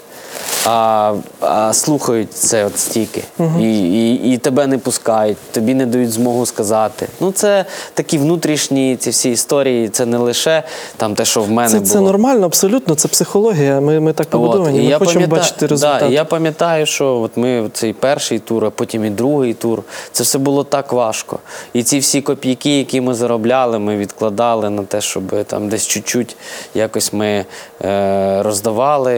[0.66, 3.22] а, а слухають це от стільки,
[3.60, 7.08] і, і, і тебе не пускають, тобі не дають змогу сказати.
[7.20, 7.64] Ну, це
[7.94, 10.62] такі внутрішні ці всі історії, це не лише
[10.96, 11.90] там те, що в мене Це, було.
[11.90, 13.80] це нормально, абсолютно, це психологія.
[13.80, 14.78] Ми, ми так побудовані.
[14.78, 16.00] і Ми я хочемо бачити результат.
[16.00, 19.82] Да, і я пам'ятаю, що от ми цей перший тур, а потім і другий тур.
[20.12, 21.38] Це все було так важко.
[21.72, 26.36] І ці всі копійки, які ми заробляли, ми відкладали на те, щоб там десь чуть-чуть
[26.74, 27.44] якось ми
[27.84, 29.14] е, роздавали,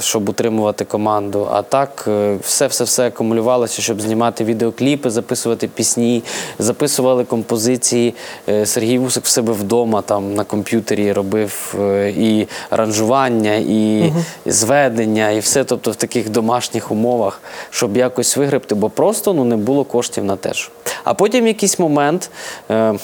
[0.00, 1.48] щоб утримувати команду.
[1.50, 6.22] А так е, все-все-все акумулювалося, щоб знімати відеокліпи, записувати пісні,
[6.58, 8.14] записували композиції.
[8.48, 14.12] Е, Сергій Вусик в себе вдома там на комп'ютері робив е, і аранжування, і
[14.46, 19.56] зведення, і все, тобто в таких домашніх умовах, щоб якось вигребти, бо просто ну, не
[19.56, 20.52] було коштів на те.
[20.52, 20.70] ж.
[21.04, 22.30] А потім в якийсь момент
[22.70, 22.94] е,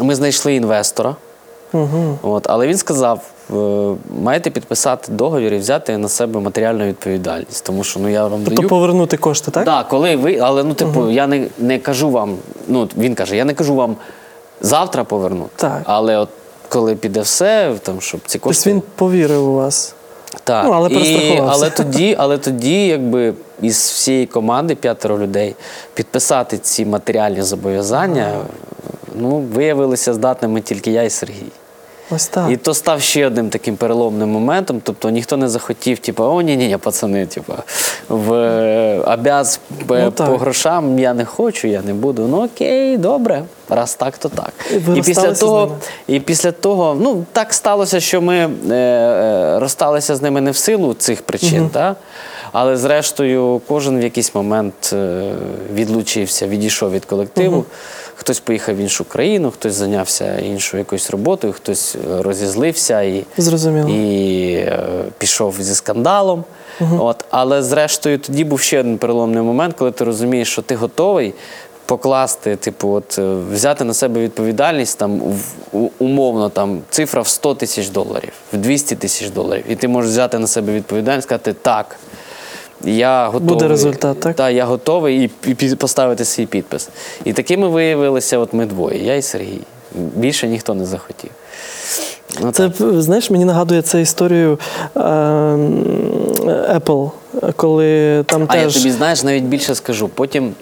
[0.00, 1.16] ми знайшли інвестора.
[1.72, 2.18] Угу.
[2.22, 3.31] От, але він сказав:
[4.22, 7.64] маєте підписати договір і взяти на себе матеріальну відповідальність.
[7.64, 8.68] Тому що ну я вам Тобто даю.
[8.68, 9.64] повернути кошти, так?
[9.64, 12.36] Так, коли ви, але ну, типу, я не, не кажу вам,
[12.68, 13.96] ну він каже, я не кажу вам
[14.60, 15.50] завтра повернути.
[15.56, 15.82] Так.
[15.84, 16.28] Але от
[16.68, 18.62] коли піде все, там, щоб ці кошти.
[18.64, 19.94] Тобто він повірив у вас.
[20.44, 20.64] Так.
[20.66, 25.54] Ну, але і, але тоді, але тоді, якби із всієї команди п'ятеро людей
[25.94, 28.34] підписати ці матеріальні зобов'язання,
[29.14, 31.52] ну, виявилися здатними тільки я і Сергій.
[32.10, 32.50] Ось так.
[32.50, 34.80] І то став ще одним таким переломним моментом.
[34.84, 37.52] Тобто ніхто не захотів, типу, о, ні, ні, ні, пацани, типу,
[38.08, 38.30] в
[38.98, 40.30] обяз е, Ну, так.
[40.30, 42.28] по грошам я не хочу, я не буду.
[42.28, 44.52] Ну окей, добре, раз так, то так.
[44.72, 45.76] І І після того,
[46.06, 48.36] і після того, ну так сталося, що ми
[48.70, 51.96] е, е, розсталися з ними не в силу цих причин, та?
[52.52, 55.32] але зрештою кожен в якийсь момент е,
[55.74, 57.64] відлучився, відійшов від колективу.
[58.22, 63.88] Хтось поїхав в іншу країну, хтось зайнявся іншою якоюсь роботою, хтось е, розізлився і, Зрозуміло.
[63.88, 64.80] і е,
[65.18, 66.44] пішов зі скандалом.
[66.98, 71.34] От, але зрештою тоді був ще один переломний момент, коли ти розумієш, що ти готовий
[71.86, 77.28] покласти, типу, от, е, взяти на себе відповідальність там в- у- умовно там цифра в
[77.28, 79.64] 100 тисяч доларів, в 200 тисяч доларів.
[79.68, 81.96] І ти можеш взяти на себе відповідальність, сказати так.
[82.84, 83.48] Я готовий.
[83.48, 84.36] Буде результат, так?
[84.36, 86.88] Та, я готовий і, і поставити свій підпис.
[87.24, 89.60] І такими виявилися от ми двоє, я і Сергій.
[89.94, 91.30] Більше ніхто не захотів.
[92.40, 93.02] Ну, Це так.
[93.02, 94.58] знаєш, мені нагадує це історію
[94.96, 95.00] е,
[96.76, 97.10] Apple,
[97.56, 100.08] коли там А я тобі знаєш, навіть більше скажу.
[100.08, 100.54] Потім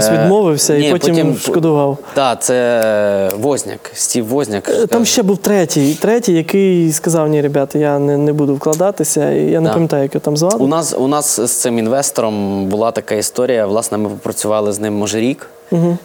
[0.00, 1.98] хтось е, відмовився ні, і потім, потім- шкодував.
[2.14, 4.68] Так, це Возняк, Стів Возняк.
[4.68, 8.54] Е, Там Е, ще був третій, третій, який сказав: ні, ребята, я не, не буду
[8.54, 9.30] вкладатися.
[9.30, 9.74] І я не Да.
[9.74, 10.64] пам'ятаю, як його там звали.
[10.64, 13.66] У нас, у нас з цим інвестором була така історія.
[13.66, 15.46] Власне, ми попрацювали з ним може рік,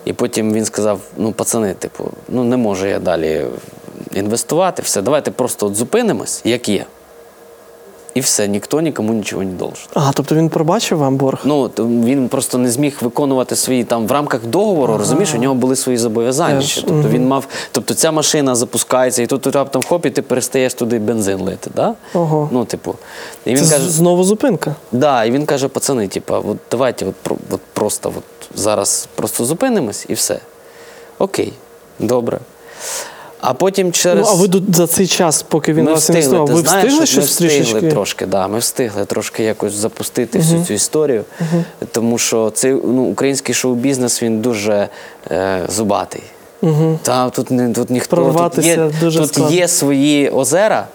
[0.06, 3.42] і потім він сказав: ну, пацани, типу, ну не можу я далі
[4.14, 6.86] інвестувати, все, давайте просто от зупинимось, як є.
[8.14, 9.88] І все, ніхто нікому нічого не должен.
[9.94, 11.40] А, тобто він пробачив вам борг?
[11.44, 15.76] Ну, він просто не зміг виконувати свої там в рамках договору, розумієш, у нього були
[15.76, 16.62] свої зобов'язання.
[16.62, 16.82] Ще.
[16.82, 21.00] Тобто він мав, тобто ця машина запускається, і тут раптом хоп, і ти перестаєш туди
[21.00, 21.72] бензин лити.
[21.76, 21.94] Да?
[22.14, 22.50] Ого.
[22.52, 22.96] Ну, типу.
[23.46, 24.76] І він Це каже, знову зупинка.
[24.92, 30.06] да, і він каже, пацани, типа, от давайте от, от просто от зараз просто зупинимось
[30.10, 30.40] і все.
[31.20, 31.54] Окей,
[32.00, 32.40] добре.
[33.42, 34.28] А потім через.
[34.28, 36.94] Ну, а ви за цей час, поки він ми вас встигли, інвестував, ти ви знаєш,
[36.94, 37.92] встигли ми встигли трішечки?
[37.92, 41.24] трошки, да, ми встигли трошки якось запустити всю цю історію,
[41.92, 44.90] тому що цей ну, український шоу-бізнес він дуже
[45.32, 46.24] е, зубатий.
[47.02, 49.56] Та, тут, не, тут ніхто тут є, дуже тут складно.
[49.56, 50.88] є свої озера.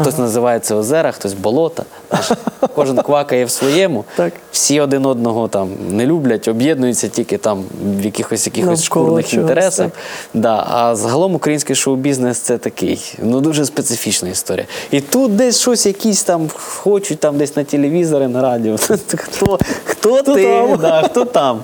[0.00, 1.84] Хтось називає це озера, хтось болота.
[2.74, 4.04] Кожен квакає в своєму.
[4.16, 4.32] Так.
[4.52, 9.90] Всі один одного там не люблять, об'єднуються тільки там в якихось якихось шкурних інтересах.
[10.34, 14.66] Да, а загалом український шоу-бізнес це такий, ну дуже специфічна історія.
[14.90, 18.76] І тут десь щось якісь там хочуть там десь на телевізори, на радіо.
[19.16, 20.76] Хто, хто ти?
[20.80, 21.60] Да, хто там?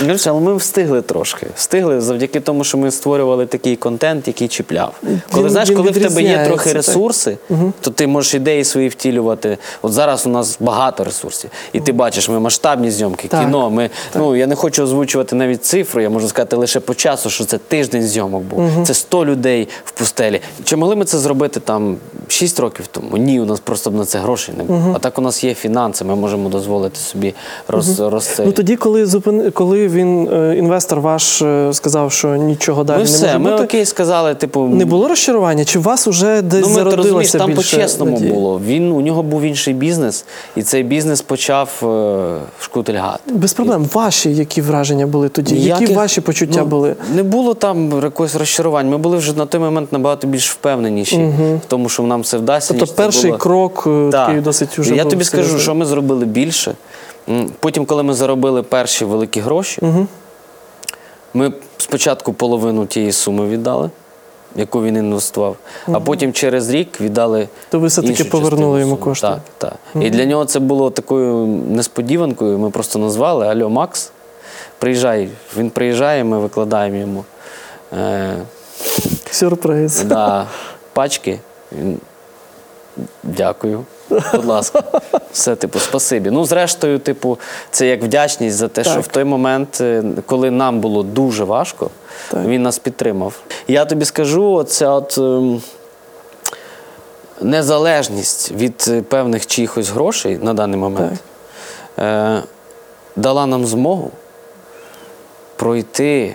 [0.00, 1.46] Коротше, Але ми встигли трошки.
[1.56, 4.94] Встигли завдяки тому, що ми створювали такий контент, який чіпляв.
[5.30, 6.74] Коли Він- знаєш, він коли в тебе є трохи так.
[6.74, 7.36] ресурси,
[7.80, 9.58] то ти можеш ідеї свої втілювати.
[9.82, 11.50] От зараз у нас багато ресурсів.
[11.72, 13.44] І ти бачиш, ми масштабні зйомки, Так.
[13.44, 13.70] кіно.
[13.70, 17.44] Ми, ну, я не хочу озвучувати навіть цифру, я можу сказати лише по часу, що
[17.44, 18.70] це тиждень зйомок був.
[18.86, 20.40] Це 100 людей в пустелі.
[20.64, 21.96] Чи могли ми це зробити там
[22.28, 23.16] 6 років тому?
[23.16, 24.92] Ні, у нас просто б на це грошей не було.
[24.94, 27.34] А так у нас є фінанси, ми можемо дозволити собі
[27.68, 32.84] роз, роз, Ну тоді, коли зупини, коли він е, інвестор ваш е, сказав, що нічого
[32.84, 33.64] далі Ми не все, може ми бути.
[33.64, 34.60] окей сказали, типу.
[34.60, 35.64] Не було розчарування?
[35.64, 38.32] Чи у вас уже десь Ну, ми ти розумієш, зародилося там більше по-чесному надії?
[38.32, 38.60] було.
[38.66, 40.24] Він у нього був інший бізнес,
[40.56, 43.32] і цей бізнес почав е, шкутильгати.
[43.32, 43.86] Без проблем.
[43.94, 45.56] Ваші які враження були тоді?
[45.56, 46.94] Які ваші почуття ну, були?
[47.14, 48.88] Не було там якогось розчарувань.
[48.90, 51.16] Ми були вже на той момент набагато більш впевненіші
[51.66, 52.74] в тому, що нам це вдасться.
[52.74, 53.38] Тобто ніж це перший було.
[53.38, 54.26] крок е, Так.
[54.26, 56.74] такий досить уже Я тобі скажу, що ми зробили більше.
[57.60, 59.82] Потім, коли ми заробили перші великі гроші,
[61.34, 63.90] ми спочатку половину тієї суми віддали,
[64.56, 65.56] яку він інвестував,
[65.92, 67.48] а потім через рік віддали.
[67.70, 69.26] То ви все-таки повернули йому кошти?
[69.26, 70.02] Так, так.
[70.02, 72.58] І для нього це було такою несподіванкою.
[72.58, 74.10] Ми просто назвали Альо Макс,
[74.78, 75.28] приїжджай.
[75.56, 77.24] Він приїжджає, ми викладаємо йому.
[77.92, 78.36] Е,
[79.30, 80.02] Сюрприз.
[80.02, 80.46] Да,
[80.92, 81.40] пачки.
[83.22, 83.84] Дякую.
[84.10, 84.82] Будь ласка.
[85.32, 86.30] Все, типу, спасибі.
[86.30, 87.38] Ну, зрештою, типу,
[87.70, 91.90] це як вдячність за те, що в той момент, е, коли нам було дуже важко,
[92.30, 92.44] Так.
[92.46, 93.40] він нас підтримав.
[93.68, 95.18] Я тобі скажу, оця от.
[95.18, 95.62] ем,
[97.40, 101.20] Незалежність від е, певних чиїхось грошей на даний момент
[101.98, 102.42] е,
[103.16, 104.10] дала нам змогу
[105.56, 106.34] пройти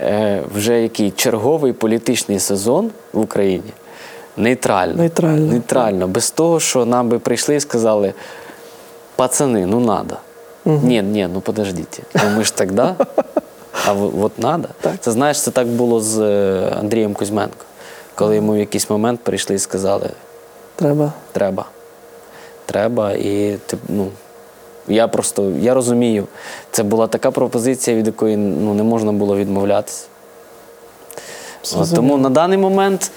[0.00, 3.72] е, вже який черговий політичний сезон в Україні
[4.36, 4.94] нейтрально.
[4.94, 5.46] Нейтрально.
[5.46, 8.14] Нейтрально, без того, що нам би прийшли і сказали:
[9.16, 10.16] пацани, ну надо.
[10.64, 12.00] Ні, ні, ну подождіть.
[12.14, 12.96] Ну ми ж так, да?
[13.86, 14.68] А от надо.
[14.80, 14.92] Так.
[15.00, 17.64] Це знаєш, це так було з е, Андрієм Кузьменко,
[18.14, 20.10] коли йому в якийсь момент прийшли і сказали:
[20.76, 21.12] Треба.
[21.32, 21.64] треба.
[22.66, 23.12] Треба.
[23.12, 23.58] І
[23.88, 24.08] ну,
[24.88, 26.26] я просто я розумію,
[26.70, 30.06] це була така пропозиція, від якої ну, не можна було відмовлятися.
[31.94, 33.10] Тому на даний момент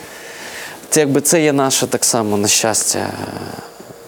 [0.90, 3.10] це, якби, це є наше так само на щастя.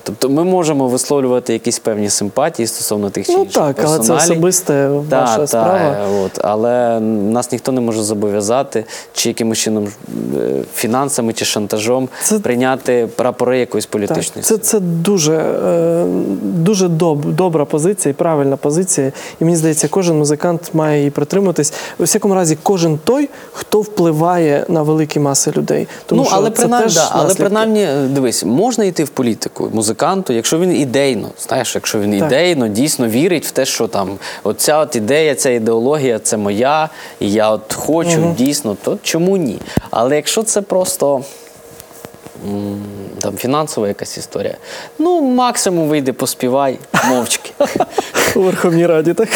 [0.07, 3.97] Тобто ми можемо висловлювати якісь певні симпатії стосовно тих чи Ну інших так, але це
[3.97, 4.23] персоналій.
[4.23, 5.95] особисте Та, ваша та, справа.
[6.25, 9.87] От, але нас ніхто не може зобов'язати чи якимось чином
[10.37, 16.05] е, фінансами чи шантажом Це- прийняти прапори якоїсь Так, політичної це, це дуже, е,
[16.41, 19.11] дуже доб, добра позиція і правильна позиція.
[19.41, 21.73] І мені здається, кожен музикант має її притримуватись.
[21.99, 25.87] У всякому разі, кожен той, хто впливає на великі маси людей.
[26.05, 27.43] Тому ну, що але це принаймні, теж да, але наслідки.
[27.43, 32.27] принаймні, дивись, можна йти в політику музиканту, якщо він ідейно, знаєш, якщо він Так.
[32.27, 36.89] ідейно дійсно вірить в те, що там оця от ідея, ця ідеологія це моя,
[37.19, 39.59] і я от хочу дійсно, то чому ні?
[39.89, 41.23] Але якщо це просто.
[43.21, 44.57] Там фінансова якась історія.
[44.99, 46.79] Ну, максимум вийди, поспівай
[47.09, 47.51] мовчки.
[48.35, 49.29] у Верховній Раді, так?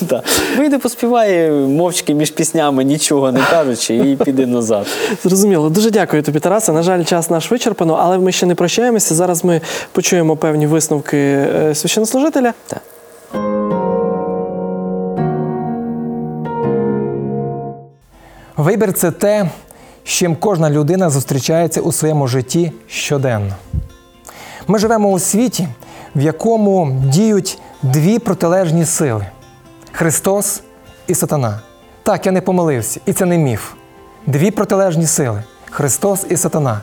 [0.00, 0.22] Да.
[0.58, 4.86] Вийди, поспівай мовчки між піснями, нічого не кажучи, і піди назад.
[5.22, 5.70] Зрозуміло.
[5.70, 6.72] Дуже дякую тобі, Тарасе.
[6.72, 9.14] На жаль, час наш вичерпано, але ми ще не прощаємося.
[9.14, 9.60] Зараз ми
[9.92, 12.52] почуємо певні висновки е, священнослужителя.
[12.66, 12.82] Так.
[18.56, 19.50] Вибір це те,
[20.04, 23.54] з чим кожна людина зустрічається у своєму житті щоденно.
[24.66, 25.68] Ми живемо у світі,
[26.16, 29.26] в якому діють дві протилежні сили
[29.92, 30.62] Христос
[31.06, 31.60] і Сатана.
[32.02, 33.72] Так, я не помилився, і це не міф.
[34.26, 36.80] Дві протилежні сили Христос і Сатана.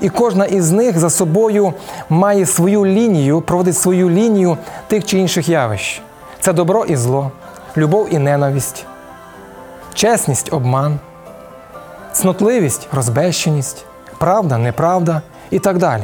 [0.00, 1.72] І кожна із них за собою
[2.08, 4.58] має свою лінію, проводить свою лінію
[4.88, 6.02] тих чи інших явищ.
[6.40, 7.30] Це добро і зло,
[7.76, 8.86] любов і ненависть,
[9.94, 10.98] чесність, обман,
[12.18, 13.84] цнотливість, розбещеність,
[14.18, 16.02] правда, неправда і так далі.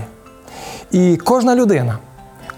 [0.91, 1.99] І кожна людина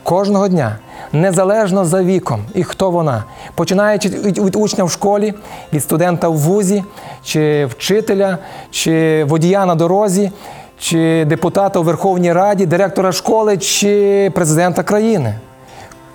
[0.03, 0.79] кожного дня,
[1.13, 5.35] незалежно за віком і хто вона, починаючи від учня в школі,
[5.73, 6.85] від студента в вузі,
[7.25, 8.39] чи вчителя,
[8.71, 10.33] чи водія на дорозі,
[10.79, 15.35] чи депутата у Верховній Раді, директора школи, чи президента країни.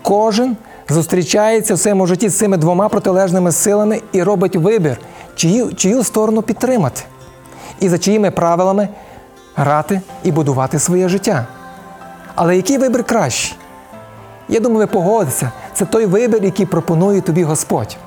[0.02, 0.58] Кожен
[0.89, 4.98] зустрічається в своєму житті з цими двома протилежними силами і робить вибір,
[5.36, 7.02] чию, чию сторону підтримати,
[7.82, 8.90] і за чиїми правилами
[9.56, 11.46] грати і будувати своє життя.
[12.36, 13.58] Але який вибір кращий?
[14.50, 17.98] Я думаю, ви погодитеся, це той вибір, який пропонує тобі Господь.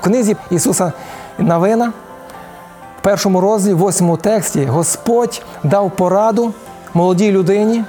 [0.00, 0.92] В книзі Ісуса
[1.38, 1.92] Навина,
[2.98, 6.52] в першому розділі, в восьмому тексті, Господь дав пораду
[6.94, 7.84] молодій людині.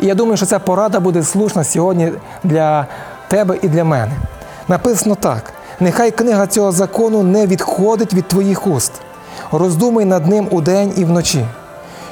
[0.00, 2.12] І я думаю, що ця порада буде слушна сьогодні
[2.44, 2.86] для
[3.28, 4.12] тебе і для мене.
[4.68, 8.92] Написано так: нехай книга цього закону не відходить від твоїх уст.
[9.52, 11.46] Роздумай над ним удень і вночі,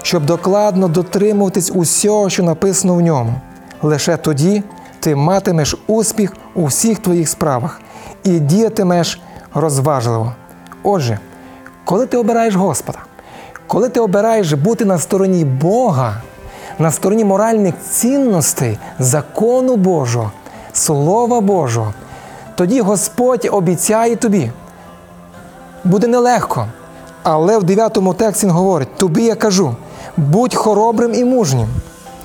[0.02, 3.34] щоб докладно дотримуватись усього, що написано в ньому.
[3.82, 4.62] Лише тоді
[5.00, 7.80] ти матимеш успіх у всіх твоїх справах
[8.24, 9.20] і діятимеш
[9.54, 10.32] розважливо.
[10.82, 11.18] Отже,
[11.84, 12.98] коли ти обираєш Господа,
[13.66, 16.20] коли ти обираєш бути на стороні Бога,
[16.78, 20.30] на стороні моральних цінностей, закону Божого,
[20.72, 21.94] Слова Божого,
[22.54, 24.50] тоді Господь обіцяє тобі.
[25.84, 26.66] Буде нелегко.
[27.24, 29.76] Але в 9 тексті він говорить: тобі я кажу,
[30.16, 31.68] будь хоробрим і мужнім,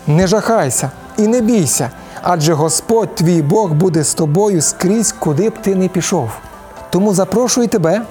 [0.08, 1.90] не жахайся і не бійся,
[2.22, 6.30] адже Господь твій Бог буде з тобою скрізь, куди б ти не пішов.
[6.90, 8.02] Тому запрошую тебе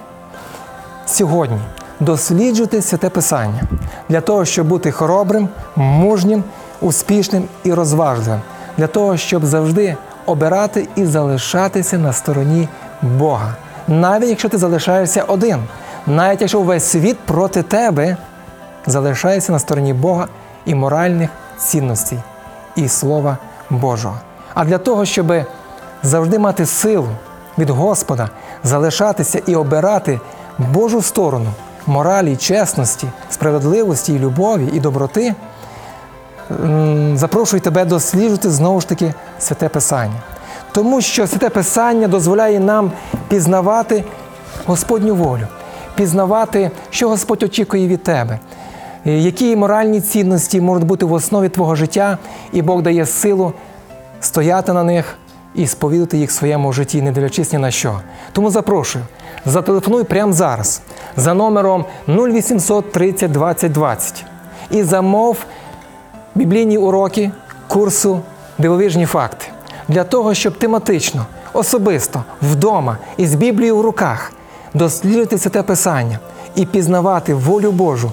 [1.07, 1.59] сьогодні
[2.01, 3.63] досліджувати святе Писання
[4.09, 6.45] для того, щоб бути хоробрим, мужнім,
[6.81, 8.41] успішним і розважливим,
[8.77, 12.69] для того, щоб завжди обирати і залишатися на стороні
[13.03, 13.55] Бога.
[13.89, 15.59] Навіть якщо ти залишаєшся один,
[16.09, 18.17] навіть якщо весь світ проти тебе,
[18.87, 20.29] залишаєшся на стороні Бога
[20.65, 22.19] і моральних цінностей
[22.77, 23.39] і Слова
[23.71, 24.17] Божого.
[24.55, 25.33] А для того, щоб
[26.03, 27.09] завжди мати силу
[27.59, 28.31] від Господа,
[28.65, 30.21] залишатися і обирати
[30.59, 31.53] Божу сторону
[31.89, 35.35] моралі, чесності, справедливості, і любові і доброти,
[37.15, 40.23] запрошую тебе досліджувати знову ж таки святе Писання.
[40.73, 42.93] Тому що святе Писання дозволяє нам
[43.29, 44.05] пізнавати
[44.67, 45.47] Господню волю,
[45.99, 48.39] пізнавати, що Господь очікує від тебе,
[49.07, 52.19] е, які моральні цінності можуть бути в основі твого життя,
[52.53, 53.53] і Бог дає силу
[54.21, 55.19] стояти на них
[55.55, 58.01] і сповідати їх в своєму житті, не дивлячись ні на що.
[58.33, 59.05] Тому запрошую,
[59.47, 60.83] зателефонуй прямо зараз
[61.17, 64.25] за номером 0800 30 20 20
[64.71, 65.37] і замов
[66.35, 67.31] біблійні уроки
[67.69, 68.21] курсу
[68.59, 69.47] Дивовижні факти
[69.89, 74.33] для того, щоб тематично, особисто, вдома і з Біблією в руках
[74.75, 76.19] досліджувати святе Писання
[76.55, 78.13] і пізнавати волю Божу,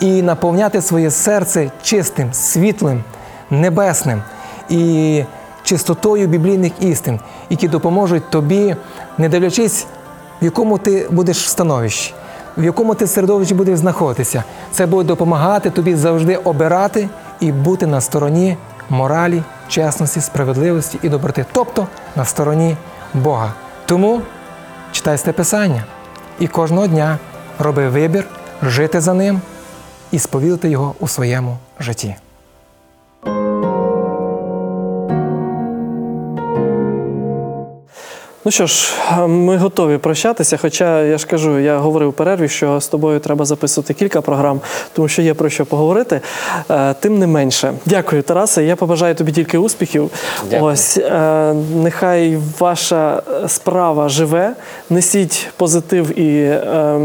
[0.00, 3.04] і наповняти своє серце чистим, світлим,
[3.50, 4.22] небесним
[4.68, 5.24] і
[5.62, 8.76] чистотою біблійних істин, які допоможуть тобі,
[9.18, 9.86] не дивлячись,
[10.42, 12.14] в якому ти будеш становищі,
[12.56, 14.44] в якому ти середовищі будеш знаходитися.
[14.72, 17.08] Це буде допомагати тобі завжди обирати
[17.40, 18.56] і бути на стороні
[18.90, 21.86] моралі, чесності, справедливості і доброти, тобто
[22.16, 22.76] на стороні
[23.14, 23.52] Бога.
[23.86, 24.20] Тому
[24.92, 25.84] читай це Писання
[26.40, 27.18] і кожного дня
[27.58, 28.24] роби вибір
[28.62, 29.40] жити за ним
[30.10, 32.16] і сповідати його у своєму житті.
[38.44, 38.92] Ну що ж,
[39.26, 40.56] ми готові прощатися.
[40.56, 44.60] Хоча я ж кажу, я говорив у перерві, що з тобою треба записувати кілька програм,
[44.92, 46.20] тому що є про що поговорити.
[46.70, 48.64] Е, Тим не менше, дякую, Тарасе.
[48.64, 50.10] Я побажаю тобі тільки успіхів.
[50.50, 50.72] Дякую.
[50.72, 54.52] Ось е, нехай ваша справа живе,
[54.90, 56.98] несіть позитив і е,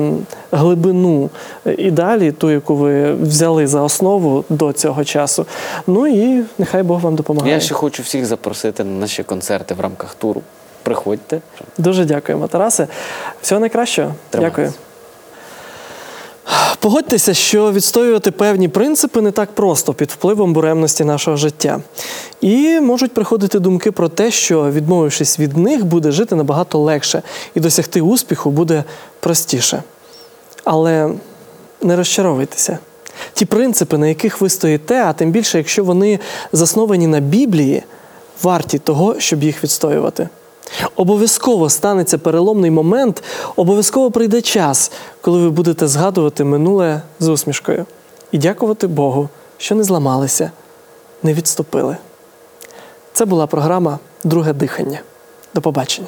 [0.52, 1.30] глибину
[1.78, 5.46] і далі, ту, яку ви взяли за основу до цього часу.
[5.88, 7.54] Ну і нехай Бог вам допомагає.
[7.54, 10.42] Я ще хочу всіх запросити на наші концерти в рамках туру.
[10.90, 11.42] Приходьте.
[11.78, 12.88] Дуже дякуємо, Тарасе.
[13.42, 14.14] Всього найкращого.
[14.30, 14.58] Тримайтесь.
[14.58, 14.74] Дякую.
[16.80, 21.80] Погодьтеся, що відстоювати певні принципи не так просто під впливом буремності нашого життя.
[22.42, 27.22] І можуть приходити думки про те, що, відмовившись від них, буде жити набагато легше
[27.56, 28.84] і досягти успіху буде
[29.20, 29.84] простіше.
[30.64, 31.10] Але
[31.82, 32.78] не розчаровуйтеся.
[33.34, 36.20] Ті принципи, на яких ви стоїте, а тим більше, якщо вони
[36.52, 37.84] засновані на Біблії,
[38.44, 40.30] варті того, щоб їх відстоювати.
[40.96, 43.24] Обов'язково станеться переломний момент,
[43.56, 44.92] обов'язково прийде час,
[45.22, 47.86] коли ви будете згадувати минуле з усмішкою
[48.32, 50.52] і дякувати Богу що не зламалися,
[51.24, 51.98] не відступили.
[53.14, 55.00] Це була програма Друге дихання.
[55.54, 56.08] До побачення.